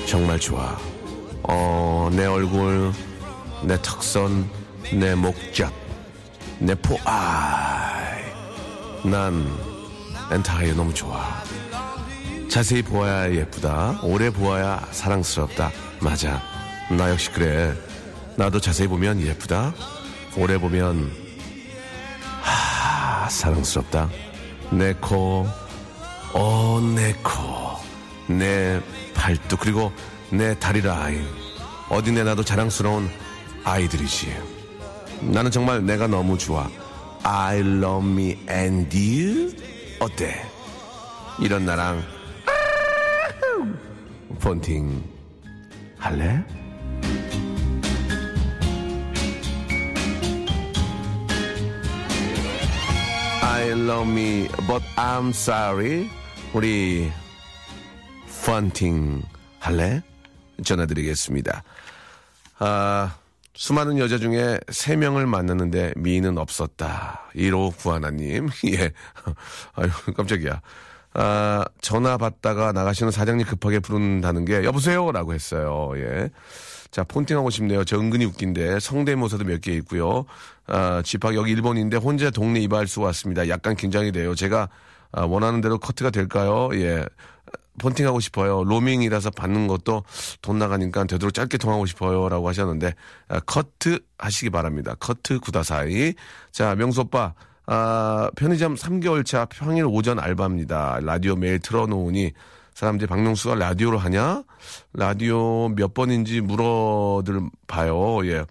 [0.07, 0.77] 정말 좋아.
[1.45, 2.93] 어 내 얼굴
[3.63, 4.51] 내 턱선
[4.93, 5.73] 내 목젖
[6.59, 8.23] 내 포아이
[9.05, 9.47] 난
[10.33, 11.43] 엔타이어 너무 좋아.
[12.51, 14.01] 자세히 보아야 예쁘다.
[14.03, 15.71] 오래 보아야 사랑스럽다.
[16.01, 16.43] 맞아.
[16.91, 17.75] 나 역시 그래.
[18.37, 19.73] 나도 자세히 보면 예쁘다.
[20.37, 21.13] 오래 보면
[22.45, 24.09] 아, 사랑스럽다.
[24.71, 25.47] 내 코,
[26.35, 28.81] 어, 내 코, 내
[29.15, 29.93] 팔뚝, 그리고
[30.31, 31.27] 내 다리 라인.
[31.89, 33.09] 어디 내놔도 자랑스러운
[33.65, 34.37] 아이들이지.
[35.23, 36.69] 나는 정말 내가 너무 좋아.
[37.23, 39.57] I love me and you?
[40.01, 40.43] 어때?
[41.41, 42.03] 이런 나랑,
[44.41, 45.03] 폰팅,
[45.99, 46.45] 할래?
[53.69, 56.09] I love me, but I'm sorry.
[56.55, 57.13] 우리
[58.47, 59.23] 펀팅
[59.59, 60.03] 할래?
[60.65, 61.63] 전화드리겠습니다.
[62.61, 63.15] 아,
[63.53, 67.29] 수많은 여자 중에 세 명을 만났는데 미인은 없었다.
[67.35, 68.49] 1호 구하나님.
[68.73, 68.91] 예.
[69.75, 70.63] 아유, 깜짝이야.
[71.21, 75.11] 아, 전화 받다가 나가시는 사장님 급하게 부른다는 게 여보세요?
[75.11, 75.91] 라고 했어요.
[75.97, 76.31] 예.
[76.93, 77.85] 자, 폰팅하고 싶네요.
[77.85, 80.27] 저 은근히 웃긴데 성대모사도 몇 개 있고요.
[80.69, 83.49] 아, 집합 여기 일본인데 혼자 동네 이발소 왔습니다.
[83.49, 84.37] 약간 긴장이 돼요.
[84.37, 84.69] 제가
[85.11, 86.69] 아, 원하는 대로 커트가 될까요?
[86.75, 87.05] 예.
[87.81, 88.63] 폰팅하고 싶어요.
[88.65, 90.05] 로밍이라서 받는 것도
[90.41, 92.29] 돈 나가니까 되도록 짧게 통하고 싶어요.
[92.29, 92.95] 라고 하셨는데,
[93.29, 94.95] 아, 커트 하시기 바랍니다.
[95.01, 96.15] 커트 구다사이.
[96.53, 97.35] 자, 명수 오빠,
[97.71, 101.01] 아, 편의점 3개월 차 평일 오전 알바입니다.
[101.03, 102.33] 라디오 매일 틀어놓으니
[102.75, 104.43] 사람들이 박명수가 라디오를 하냐?
[104.95, 108.25] 라디오 몇 번인지 물어들 봐요.
[108.27, 108.45] 예.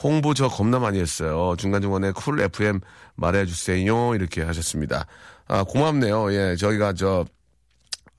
[0.00, 1.56] 홍보 저 겁나 많이 했어요.
[1.58, 2.80] 중간중간에 쿨 FM
[3.16, 4.14] 말해주세요.
[4.14, 5.06] 이렇게 하셨습니다.
[5.48, 6.32] 아, 고맙네요.
[6.32, 6.54] 예.
[6.54, 7.24] 저희가 저,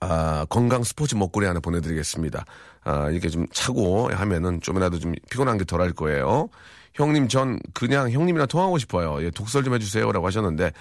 [0.02, 2.44] 아, 건강 스포츠 목걸이 하나 보내드리겠습니다.
[2.84, 6.50] 아, 이렇게 좀 차고 하면은 좀이라도 좀 피곤한 게 덜 할 거예요.
[6.96, 9.24] 형님, 전 그냥 형님이랑 통하고 싶어요.
[9.24, 10.12] 예, 독설 좀 해주세요.
[10.12, 10.72] 라고 하셨는데,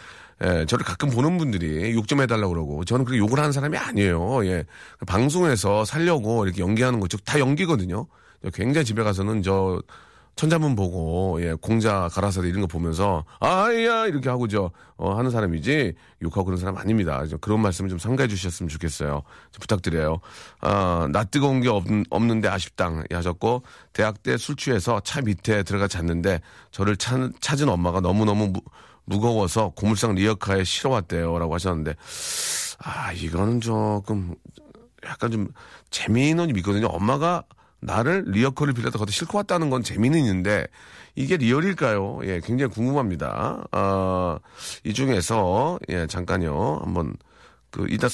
[0.44, 4.44] 예, 저를 가끔 보는 분들이 욕 좀 해달라고 그러고, 저는 그렇게 욕을 하는 사람이 아니에요.
[4.46, 4.64] 예.
[5.06, 8.06] 방송에서 살려고 이렇게 연기하는 거, 다 연기거든요.
[8.52, 9.80] 굉장히 집에 가서는 저,
[10.34, 15.94] 천자문 보고 예 공자 가라사대 이런 거 보면서 아야 이렇게 하고 저 어, 하는 사람이지
[16.22, 17.26] 욕하고 그런 사람 아닙니다.
[17.26, 19.22] 좀 그런 말씀 좀 삼가해 주셨으면 좋겠어요.
[19.50, 20.20] 좀 부탁드려요.
[20.60, 26.40] 아나 뜨거운 게 없, 없는데 아쉽당 하셨고 대학 때 술 취해서 차 밑에 들어가 잤는데
[26.70, 28.52] 저를 찾, 찾은 엄마가 너무 너무
[29.04, 31.94] 무거워서 고물상 리어카에 실어 왔대요라고 하셨는데
[32.78, 34.34] 아 이거는 조금
[35.04, 35.48] 약간 좀
[35.90, 36.86] 재미는 있거든요.
[36.86, 37.44] 엄마가
[37.82, 40.66] 나를 리어커를 빌려다 거기다 싣고 왔다는 건 재미는 있는데
[41.14, 42.20] 이게 리얼일까요?
[42.24, 43.64] 예, 굉장히 궁금합니다.
[43.72, 44.38] 아,
[44.84, 46.80] 이 중에서 예, 잠깐요.
[46.82, 47.14] 한번
[47.70, 48.08] 그 일단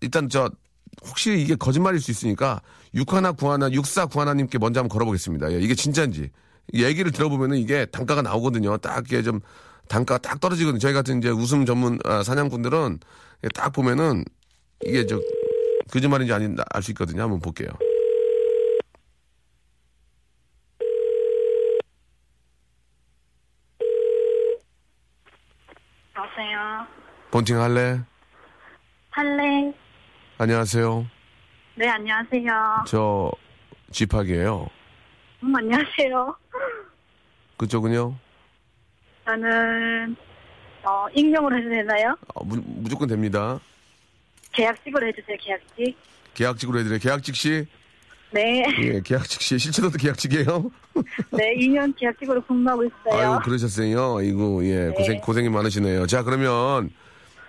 [0.00, 0.50] 일단 저
[1.08, 2.60] 혹시 이게 거짓말일 수 있으니까
[2.94, 5.52] 6하나 9하나 64 9하나님께 먼저 한번 걸어보겠습니다.
[5.52, 6.30] 예, 이게 진짜인지
[6.74, 8.76] 얘기를 들어보면은 이게 단가가 나오거든요.
[8.78, 9.40] 딱 이게 좀
[9.88, 10.78] 단가가 딱 떨어지거든요.
[10.78, 12.98] 저희 같은 이제 웃음 전문 아, 사냥꾼들은
[13.54, 14.24] 딱 보면은
[14.84, 15.18] 이게 저
[15.90, 17.22] 거짓말인지 아닌지 알 수 있거든요.
[17.22, 17.68] 한번 볼게요.
[26.36, 26.86] 여보세요.
[27.30, 28.00] 본팅 할래?
[29.10, 29.72] 할래.
[30.38, 31.06] 안녕하세요.
[31.76, 32.84] 네, 안녕하세요.
[32.86, 33.32] 저
[33.90, 34.68] 집학이에요.
[35.42, 36.36] 음, 안녕하세요.
[37.56, 38.14] 그쪽은요?
[39.24, 40.14] 저는,
[40.84, 42.16] 어, 익명으로 해도 되나요?
[42.34, 43.58] 어, 무, 무조건 됩니다.
[44.52, 45.96] 계약직으로 해주세요, 계약직.
[46.34, 46.98] 계약직으로 해드려요.
[46.98, 47.66] 계약직 씨
[48.32, 50.70] 네, 예, 계약직 시 실제로도 계약직이에요?
[51.32, 53.32] 네, 2년 계약직으로 근무하고 있어요.
[53.34, 54.20] 아유, 그러셨어요.
[54.22, 56.06] 이거, 예, 고생, 고생이 많으시네요.
[56.06, 56.90] 자, 그러면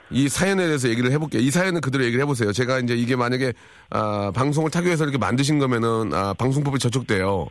[0.10, 1.42] 이 사연에 대해서 얘기를 해볼게요.
[1.42, 2.54] 이 사연은 그대로 얘기를 해보세요.
[2.54, 3.54] 제가 이제 이게 만약에,
[3.90, 7.48] 아, 방송을 타기 위해서 이렇게 만드신 거면은, 아, 방송법이 저촉돼요.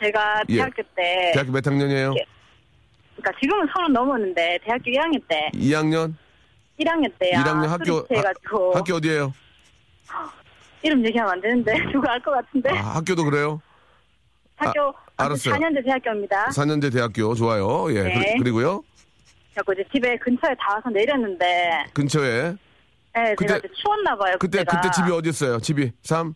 [0.00, 0.54] 제가 예.
[0.56, 2.14] 대학교 때, 대학교 몇 학년이에요?
[2.16, 2.24] 예.
[3.16, 6.14] 그러니까 지금은 서른 넘었는데 대학교 1학년 때, 2학년?
[6.78, 7.42] 1학년 때야.
[7.42, 9.32] 1학년 학교, 하- 학교 어디에요?
[10.82, 13.60] 이름 얘기하면 안 되는데 누가 알것 같은데 아, 학교도 그래요?
[14.56, 15.54] 학교 아, 알았어요.
[15.54, 16.46] 4년제 대학교입니다.
[16.46, 17.86] 4년제 대학교, 좋아요.
[17.94, 18.34] 예, 네.
[18.38, 18.82] 그, 리고요
[19.66, 22.54] 그래서 이제 집에 근처에 다 와서 내렸는데, 근처에.
[23.14, 24.36] 네, 그때- 제가 추웠나 봐요.
[24.38, 24.80] 그때, 그때가.
[24.80, 25.58] 그때 집이 어디였어요?
[25.58, 25.90] 집이?
[26.02, 26.34] 3?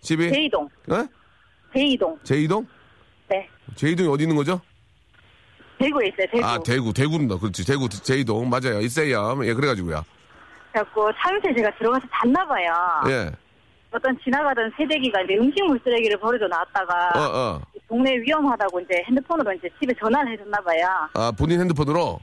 [0.00, 0.30] 집이?
[0.30, 1.06] 대이동, 어?
[1.72, 2.18] 대이동.
[2.24, 2.66] 제2동?
[3.28, 4.60] 네, 제2동이 어디 있는 거죠?
[5.78, 6.26] 대구에 있어요.
[6.32, 6.44] 대구.
[6.46, 7.38] 아, 대구, 대구입니다.
[7.38, 7.64] 그렇지.
[7.64, 8.46] 대구, 제2동.
[8.48, 8.80] 맞아요.
[8.80, 9.38] 있어요.
[9.44, 10.04] 예, 그래가지고요.
[10.72, 12.72] 그래갖고 차밑에 제가 들어가서 잤나 봐요.
[13.08, 13.30] 예.
[13.92, 17.60] 어떤 지나가던 새내기가 이제 음식물 쓰레기를 버리러 나왔다가 어, 어.
[17.88, 20.88] 동네 위험하다고 이제 핸드폰으로 이제 집에 전화를 해줬나 봐요.
[21.14, 22.20] 아, 본인 핸드폰으로?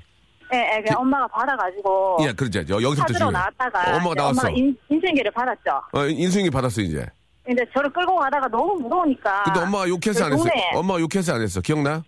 [0.53, 2.59] 예, 예, 그냥 엄마가 받아가지고 예, 그렇죠.
[2.59, 3.31] 여- 여기서부터 찾으러 중요해요.
[3.31, 4.41] 나왔다가 어, 엄마가 나왔어.
[4.47, 5.81] 엄마가 인, 인생계를 받았죠.
[5.91, 7.05] 어, 인수인기 받았어, 이제.
[7.45, 9.43] 근데 저를 끌고 가다가 너무 무서우니까.
[9.43, 10.43] 근데 엄마가 욕해서 안그 했어.
[10.49, 11.59] 동네, 엄마가 욕해서 안 했어.
[11.59, 12.01] 기억나?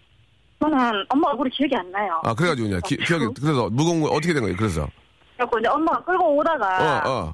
[0.61, 0.77] 저는
[1.09, 2.21] 엄마 얼굴이 기억이 안 나요.
[2.23, 4.55] 아, 그래가지고 그냥 기, 기억이, 그래서 무거운 거 어떻게 된 거예요?
[4.57, 4.87] 그래서.
[5.35, 7.33] 그래갖고 이제 엄마가 끌고 오다가 어, 어.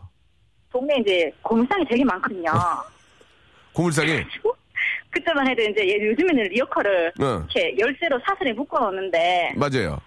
[0.75, 2.51] 동네 이제 고물상이 되게 많거든요.
[3.71, 4.25] 고물상이?
[5.09, 7.23] 그때만 해도 이제 얘 요즘에는 리어커를 어.
[7.49, 10.01] 이렇게 열쇠로 사슬에 묶어 놓는데 맞아요.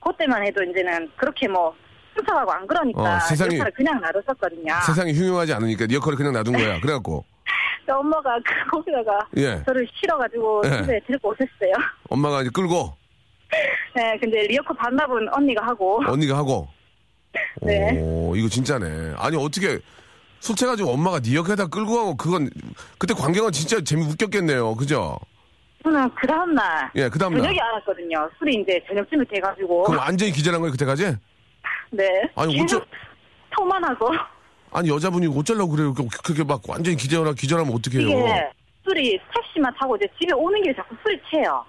[0.00, 1.72] 그때만 해도 이제는 그렇게 뭐
[2.16, 4.74] 훔쳐가고 안 그러니까 어, 세상이- 리어커를 그냥 놔뒀었거든요.
[4.86, 6.80] 세상이 흉흉하지 않으니까 리어커를 그냥 놔둔 거야.
[6.80, 7.24] 그래갖고.
[7.88, 9.62] 엄마가 그 거기다가 예.
[9.64, 10.70] 저를 실어가지고 예.
[10.82, 11.72] 집에 데리고 오셨어요.
[12.10, 12.92] 엄마가 이제 끌고
[13.94, 16.66] 네, 근데 리어커 반납은 언니가 하고 언니가 하고.
[17.62, 17.92] 네.
[18.00, 19.14] 오, 이거 진짜네.
[19.16, 19.78] 아니, 어떻게
[20.40, 22.48] 술 취해가지고 엄마가 니 옆에다 끌고 가고 그건
[22.98, 24.74] 그때 광경은 진짜 재미 웃겼겠네요.
[24.76, 25.18] 그죠?
[25.82, 27.40] 저는 그 다음날 예, 그 다음날.
[27.42, 28.30] 저녁에 알았거든요.
[28.38, 31.16] 술이 이제 저녁쯤에 돼가지고 그럼 완전히 기절한 거예요, 그때까지?
[31.90, 32.84] 네 아니, 어쩌-
[33.56, 34.10] 토만 하고
[34.70, 35.94] 아니, 여자분이 어쩌려고 그래요.
[35.94, 38.02] 그- 그렇게 막 완전히 기절하, 기절하면 어떡해요.
[38.08, 38.50] 이게
[38.84, 41.64] 술이 택시만 타고 이제 집에 오는 길에 자꾸 술이 채요.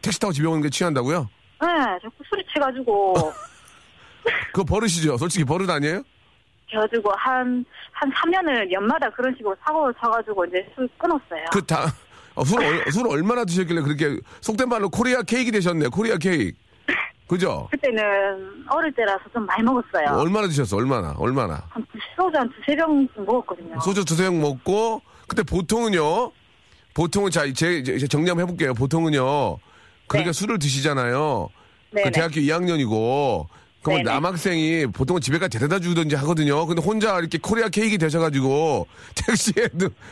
[0.00, 1.28] 택시 타고 집에 오는 게 취한다고요?
[1.60, 1.66] 네,
[2.02, 3.14] 자꾸 술이 채가지고
[4.52, 5.16] 그거 버릇이죠.
[5.18, 6.02] 솔직히 버릇 아니에요?
[6.70, 11.44] 그래가지고 한, 한 3년을 연마다 그런 식으로 사고를 쳐가지고 이제 술 끊었어요.
[11.52, 11.86] 그 다,
[12.34, 15.88] 어, 술, 얼- 술 얼마나 드셨길래 그렇게 속된 말로 코리아 케이크 되셨네.
[15.88, 16.56] 코리아 케이크.
[17.26, 17.68] 그죠?
[17.72, 20.18] 그때는 어릴 때라서 좀 많이 먹었어요.
[20.18, 20.76] 얼마나 드셨어?
[20.76, 21.14] 얼마나?
[21.18, 21.62] 얼마나?
[21.68, 23.80] 한 두- 소주 한 두세 병 먹었거든요.
[23.80, 26.32] 소주 두세 병 먹고 그때 보통은요.
[26.94, 28.74] 보통은 자, 제, 제 정리 한번 해볼게요.
[28.74, 29.58] 보통은요.
[30.08, 30.32] 그러니까 네.
[30.32, 31.48] 술을 드시잖아요.
[31.90, 32.10] 그 네네.
[32.10, 33.46] 대학교 2학년이고.
[33.86, 34.02] 네네.
[34.02, 36.66] 남학생이 보통은 집에까지 데려다 주든지 하거든요.
[36.66, 39.68] 근데 혼자 이렇게 코리아 케이크 되셔가지고 택시에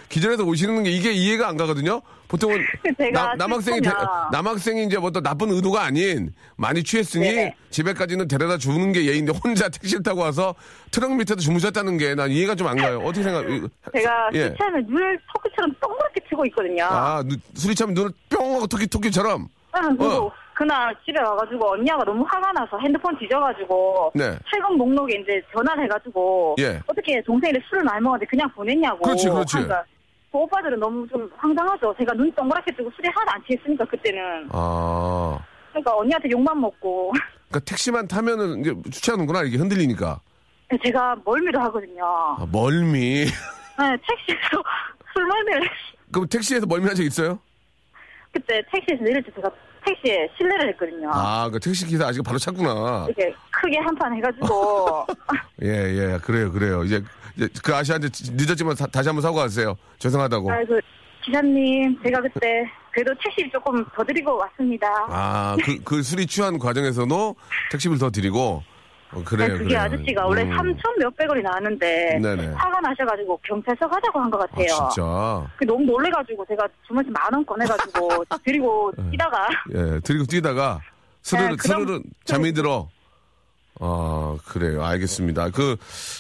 [0.09, 2.01] 기절해서 오시는 게 이게 이해가 안 가거든요.
[2.29, 2.63] 보통은
[2.99, 3.91] 제가 남학생이 데-
[4.33, 7.55] 남학생이 이제 뭐 또 나쁜 의도가 아닌 많이 취했으니 네네.
[7.71, 10.55] 집에까지는 데려다 주는 게 예인데 혼자 택시를 타고 와서
[10.91, 12.99] 트럭 밑에서 주무셨다는 게 난 이해가 좀 안 가요.
[13.05, 13.47] 어떻게 생각?
[13.95, 14.49] 제가 예.
[14.49, 16.85] 술 취하면 눈을 토끼처럼 동그랗게 치고 있거든요.
[16.85, 19.49] 아, 누- 술이 차면 눈을 뿅 하고 토끼, 토끼처럼.
[19.77, 20.33] 응, 그리고 어.
[20.59, 24.37] 그날 집에 와가지고 언니가 너무 화가 나서 핸드폰 뒤져가지고 네.
[24.51, 26.81] 철거 목록에 이제 전화를 해가지고 예.
[26.85, 29.57] 어떻게 동생이 술을 많이 먹었는데 그냥 보냈냐고 그렇지, 그렇지.
[29.57, 29.85] 하니까
[30.33, 31.95] 그 오빠들은 너무 좀 황당하죠.
[31.97, 35.39] 제가 눈 동그랗게 뜨고 술이 하나도 안 취했으니까 그때는 아.
[35.71, 37.13] 그러니까 언니한테 욕만 먹고
[37.49, 39.45] 그러니까 택시만 타면은 이제 주차하는구나.
[39.45, 40.21] 이게 흔들리니까.
[40.85, 42.05] 제가 멀미를 하거든요.
[42.05, 43.27] 아, 멀미.
[43.27, 44.61] 네, 택시에서
[45.15, 45.71] 술 멀미를
[46.13, 47.39] 그럼 택시에서 멀미한 적 있어요?
[48.33, 49.49] 그때 택시에서 내릴 때 제가
[49.89, 51.11] 택시에 실례를 했거든요.
[51.13, 53.07] 아, 그 택시 기사 아직 바로 찾구나.
[53.09, 55.07] 이렇게 크게 한 판 해가지고
[55.65, 56.85] 예, 예, 그래요, 그래요.
[56.85, 57.03] 이제,
[57.37, 59.75] 이제 그 아저씨한테 늦었지만 다, 시 한번 사과하세요.
[59.99, 60.51] 죄송하다고.
[60.53, 60.79] 아이고
[61.25, 64.87] 기사님 제가 그때 그래도 택시 조금 더 드리고 왔습니다.
[65.09, 67.35] 아, 그, 그 술이 취한 과정에서도
[67.73, 68.63] 택시비를 더 드리고.
[69.13, 69.81] 어, 그래요, 네, 그게 그래요.
[69.81, 70.51] 아저씨가 원래 음.
[70.51, 72.47] 3천 몇백 원이 나왔는데 네네.
[72.49, 74.67] 화가 나셔가지고 경찰서 가자고 한것 아, 같아요.
[74.67, 75.47] 진짜.
[75.57, 80.81] 그 너무 놀래가지고 제가 주머니 만원 꺼내가지고 드리고 뛰다가 예, 드리고 뛰다가
[81.23, 82.89] 스르르, 네, 그럼- 스르르 잠이 들어.
[83.81, 84.85] 아, 그래요.
[84.85, 85.51] 알겠습니다.
[85.51, 85.77] 그,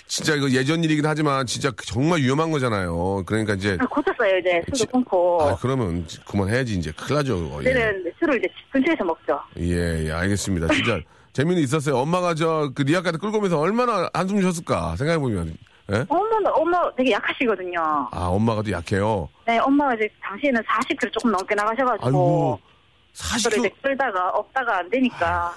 [0.07, 3.24] 진짜 이거 예전 일이긴 하지만 진짜 정말 위험한 거잖아요.
[3.26, 3.76] 그러니까 이제.
[3.80, 7.36] 아, 고쳤어요 이제 지- 술도 끊고 아, 그러면 그만해야지 이제 큰일 나죠.
[7.64, 7.70] 예.
[7.70, 9.41] 이제는 술을 이제 집 근처에서 먹죠.
[9.59, 10.68] 예, 예, 알겠습니다.
[10.72, 11.01] 진짜
[11.33, 11.97] 재미는 있었어요.
[11.99, 15.57] 엄마가 저 그 리아까지 끌고 오면서 얼마나 한숨 쉬었을까 생각해 보면.
[15.93, 16.05] 예?
[16.09, 17.81] 엄마는 엄마 되게 약하시거든요.
[18.11, 19.29] 아, 엄마가 또 약해요.
[19.47, 22.61] 네, 엄마가 이제 당시에는 40kg 조금 넘게 나가셔가지고 아이고,
[23.14, 23.83] 저를 이제 40kg.
[23.83, 25.55] 끌다가 없다가 안 되니까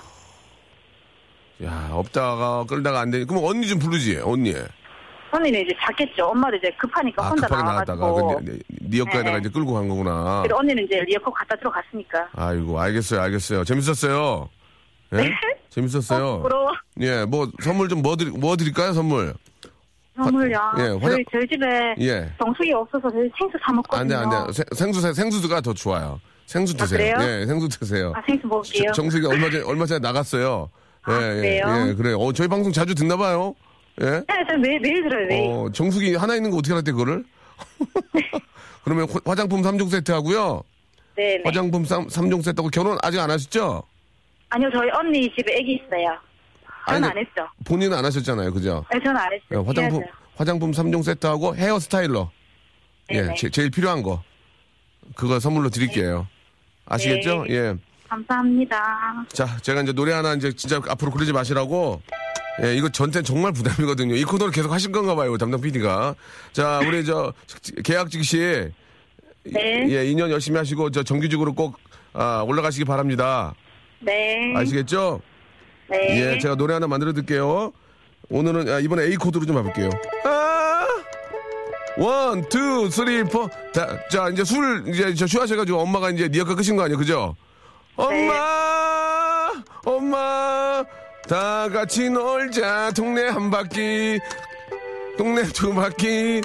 [1.63, 3.25] 야, 없다가 끌다가 안 되니.
[3.25, 4.55] 그럼 언니 좀 부르지, 언니.
[5.31, 6.25] 언니는 이제 잤겠죠.
[6.27, 8.05] 엄마도 이제 급하니까 아, 혼자 급하게 나와가지고.
[8.05, 9.37] 나갔다가 그, 네, 네 네.
[9.39, 10.41] 이제 끌고 간 거구나.
[10.43, 12.27] 그래서 언니는 이제 리어커 갖다 들어갔으니까.
[12.35, 13.63] 아이고, 알겠어요, 알겠어요.
[13.63, 14.49] 재밌었어요.
[15.13, 15.17] 예?
[15.17, 15.31] 네?
[15.71, 16.25] 재밌었어요.
[16.27, 16.69] 어, 부러워.
[16.99, 19.33] 예, 뭐, 선물 좀 뭐, 드리, 뭐 드릴까요, 선물?
[20.15, 20.59] 선물요.
[20.77, 22.29] 예, 화장- 저희, 저희 집에 예.
[22.43, 24.09] 정수기 없어서 저희 생수 사안 먹거든요.
[24.09, 24.53] 돼, 안 돼.
[24.53, 26.19] 세- 생수, 생수가 더 좋아요.
[26.45, 27.15] 생수 아, 드세요.
[27.17, 27.41] 그래요?
[27.41, 28.11] 예, 생수 드세요.
[28.15, 28.91] 아, 생수 먹을게요.
[28.91, 30.69] 정수기 얼마 전에, 얼마 전에 나갔어요.
[31.09, 31.85] 예, 아, 예, 그래요?
[31.87, 32.17] 예, 그래요.
[32.19, 33.55] 어, 저희 방송 자주 듣나 봐요.
[34.01, 34.05] 예?
[34.05, 35.49] 네, 저 매일, 매일 들어요, 매일.
[35.49, 37.23] 어, 정수기 하나 있는 거 어떻게 알았대, 그거를?
[38.83, 40.63] 그러면 화- 화장품 3종 세트 하고요.
[41.15, 41.41] 네, 네.
[41.45, 43.83] 화장품 3, 종 세트하고 결혼 아직 안 하셨죠?
[44.51, 46.17] 아니요, 저희 언니 집에 애기 있어요.
[46.87, 47.47] 저는 아니, 안 했죠.
[47.65, 48.51] 본인은 안 하셨잖아요.
[48.53, 48.85] 그죠?
[48.91, 49.63] 네, 저는 안 예, 했어요.
[49.65, 50.13] 화장품, 해야죠.
[50.35, 52.29] 화장품 3종 세트하고 헤어 스타일러.
[53.11, 53.35] 예, 네네.
[53.35, 54.23] 제, 제일 필요한 거.
[55.15, 56.27] 그거 선물로 드릴게요.
[56.85, 57.45] 아시겠죠?
[57.47, 57.55] 네.
[57.55, 57.75] 예.
[58.09, 59.25] 감사합니다.
[59.29, 62.01] 자, 제가 이제 노래 하나 이제 진짜 앞으로 그러지 마시라고.
[62.63, 64.15] 예, 이거 전체 정말 부담이거든요.
[64.15, 66.15] 이 코너를 계속 하실 건가 봐요, 담당 PD가.
[66.51, 67.33] 자, 우리 저,
[67.85, 68.37] 계약직 씨.
[69.45, 69.85] 네.
[69.89, 71.79] 예, 2년 열심히 하시고, 저 정규직으로 꼭,
[72.11, 73.53] 아, 올라가시기 바랍니다.
[74.01, 74.53] 네.
[74.55, 75.21] 아시겠죠?
[75.89, 76.33] 네.
[76.35, 77.71] 예, 제가 노래 하나 만들어 드릴게요.
[78.29, 79.89] 오늘은, 아, 이번에 A 코드로 좀 해볼게요.
[80.23, 80.87] 아!
[81.97, 83.49] One, two, three, four.
[83.73, 86.97] 자, 자, 이제 술, 이제 저 취하셔가지고 엄마가 이제 니아까 끄신 거 아니에요?
[86.97, 87.35] 그죠?
[87.97, 89.51] 엄마!
[89.85, 90.83] 엄마!
[91.27, 92.91] 다 같이 놀자.
[92.95, 94.19] 동네 한 바퀴.
[95.17, 96.41] 동네 두 바퀴.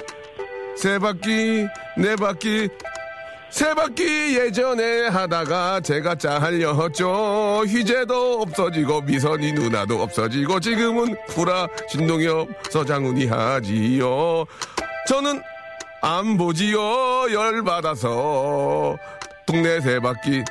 [0.75, 1.65] 세 바퀴.
[1.97, 2.69] 네 바퀴.
[3.57, 7.63] 세 바퀴 예전에 하다가 제가 잘렸죠.
[7.65, 14.45] 휘재도 없어지고 미선이 누나도 없어지고 지금은 구라 신동엽 서장훈이 하지요.
[15.07, 15.41] 저는
[16.03, 16.77] 안 보지요.
[17.33, 18.95] 열받아서
[19.47, 20.43] 동네 세 바퀴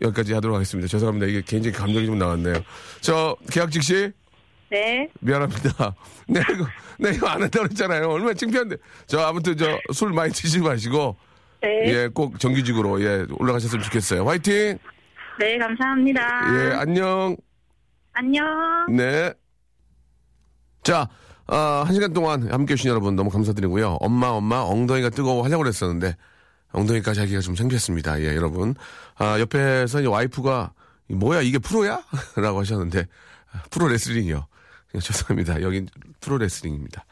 [0.00, 0.88] 여기까지 하도록 하겠습니다.
[0.88, 1.26] 죄송합니다.
[1.26, 2.62] 이게 개인적인 감정이 좀 나왔네요.
[3.02, 4.10] 저 계약직 씨
[4.70, 5.06] 네.
[5.20, 5.94] 미안합니다.
[6.28, 6.66] 내가 이거,
[6.98, 8.08] 내가 이거 안 한다고 했잖아요.
[8.08, 8.76] 얼마나 창피한데.
[9.06, 11.14] 저 아무튼 저 술 많이 드시지 마시고
[11.64, 11.84] 네.
[11.86, 14.28] 예, 꼭 정규직으로 예 올라가셨으면 좋겠어요.
[14.28, 14.78] 화이팅.
[15.38, 16.20] 네, 감사합니다.
[16.54, 17.36] 예, 안녕.
[18.12, 18.44] 안녕.
[18.90, 19.32] 네.
[20.82, 21.08] 자,
[21.46, 23.96] 어, 한 시간 동안 함께 해주신 여러분 너무 감사드리고요.
[24.00, 26.16] 엄마, 엄마, 엉덩이가 뜨거워 하려고 그랬었는데,
[26.72, 28.20] 엉덩이까지 하기가 좀 창피했습니다.
[28.20, 28.74] 예, 여러분.
[29.16, 30.72] 아, 옆에서 이제 와이프가,
[31.08, 32.02] 뭐야, 이게 프로야?
[32.36, 33.06] 라고 하셨는데,
[33.52, 34.46] 아, 프로 레슬링이요.
[34.94, 35.62] 예, 죄송합니다.
[35.62, 35.88] 여긴
[36.20, 37.04] 프로 레슬링입니다.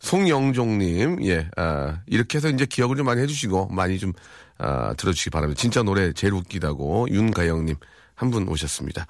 [0.00, 4.12] 송영종님, 예, 아, 이렇게 해서 이제 기억을 좀 많이 해주시고, 많이 좀,
[4.58, 5.60] 아, 들어주시기 바랍니다.
[5.60, 7.76] 진짜 노래 제일 웃기다고, 윤가영님,
[8.14, 9.06] 한 분 오셨습니다.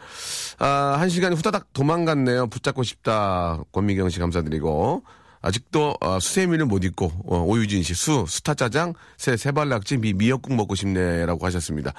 [0.60, 2.46] 아, 한 시간이 후다닥 도망갔네요.
[2.46, 3.58] 붙잡고 싶다.
[3.72, 5.02] 권미경 씨 감사드리고.
[5.42, 10.74] 아직도 어, 수세미를 못 잊고 어, 오유진 씨수 스타 짜장 새 세발낙지 미 미역국 먹고
[10.74, 11.94] 싶네라고 하셨습니다.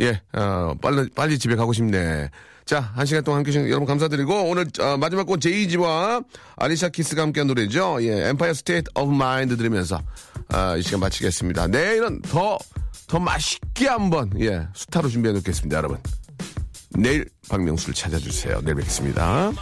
[0.00, 2.30] 예, 어, 빨리 빨리 집에 가고 싶네.
[2.66, 6.20] 자, 한 시간 동안 함께 해주신 여러분 감사드리고 오늘 어, 마지막 곡 제이지와
[6.56, 7.98] 아리샤 키스가 함께한 노래죠.
[8.02, 10.02] 예, Empire State of Mind 들으면서
[10.48, 11.68] 아, 이 시간 마치겠습니다.
[11.68, 12.58] 내일은 더
[13.06, 15.98] 더 맛있게 한번 예 스타로 준비해 놓겠습니다, 여러분.
[16.90, 18.60] 내일 박명수를 찾아주세요.
[18.62, 19.52] 내일 뵙겠습니다.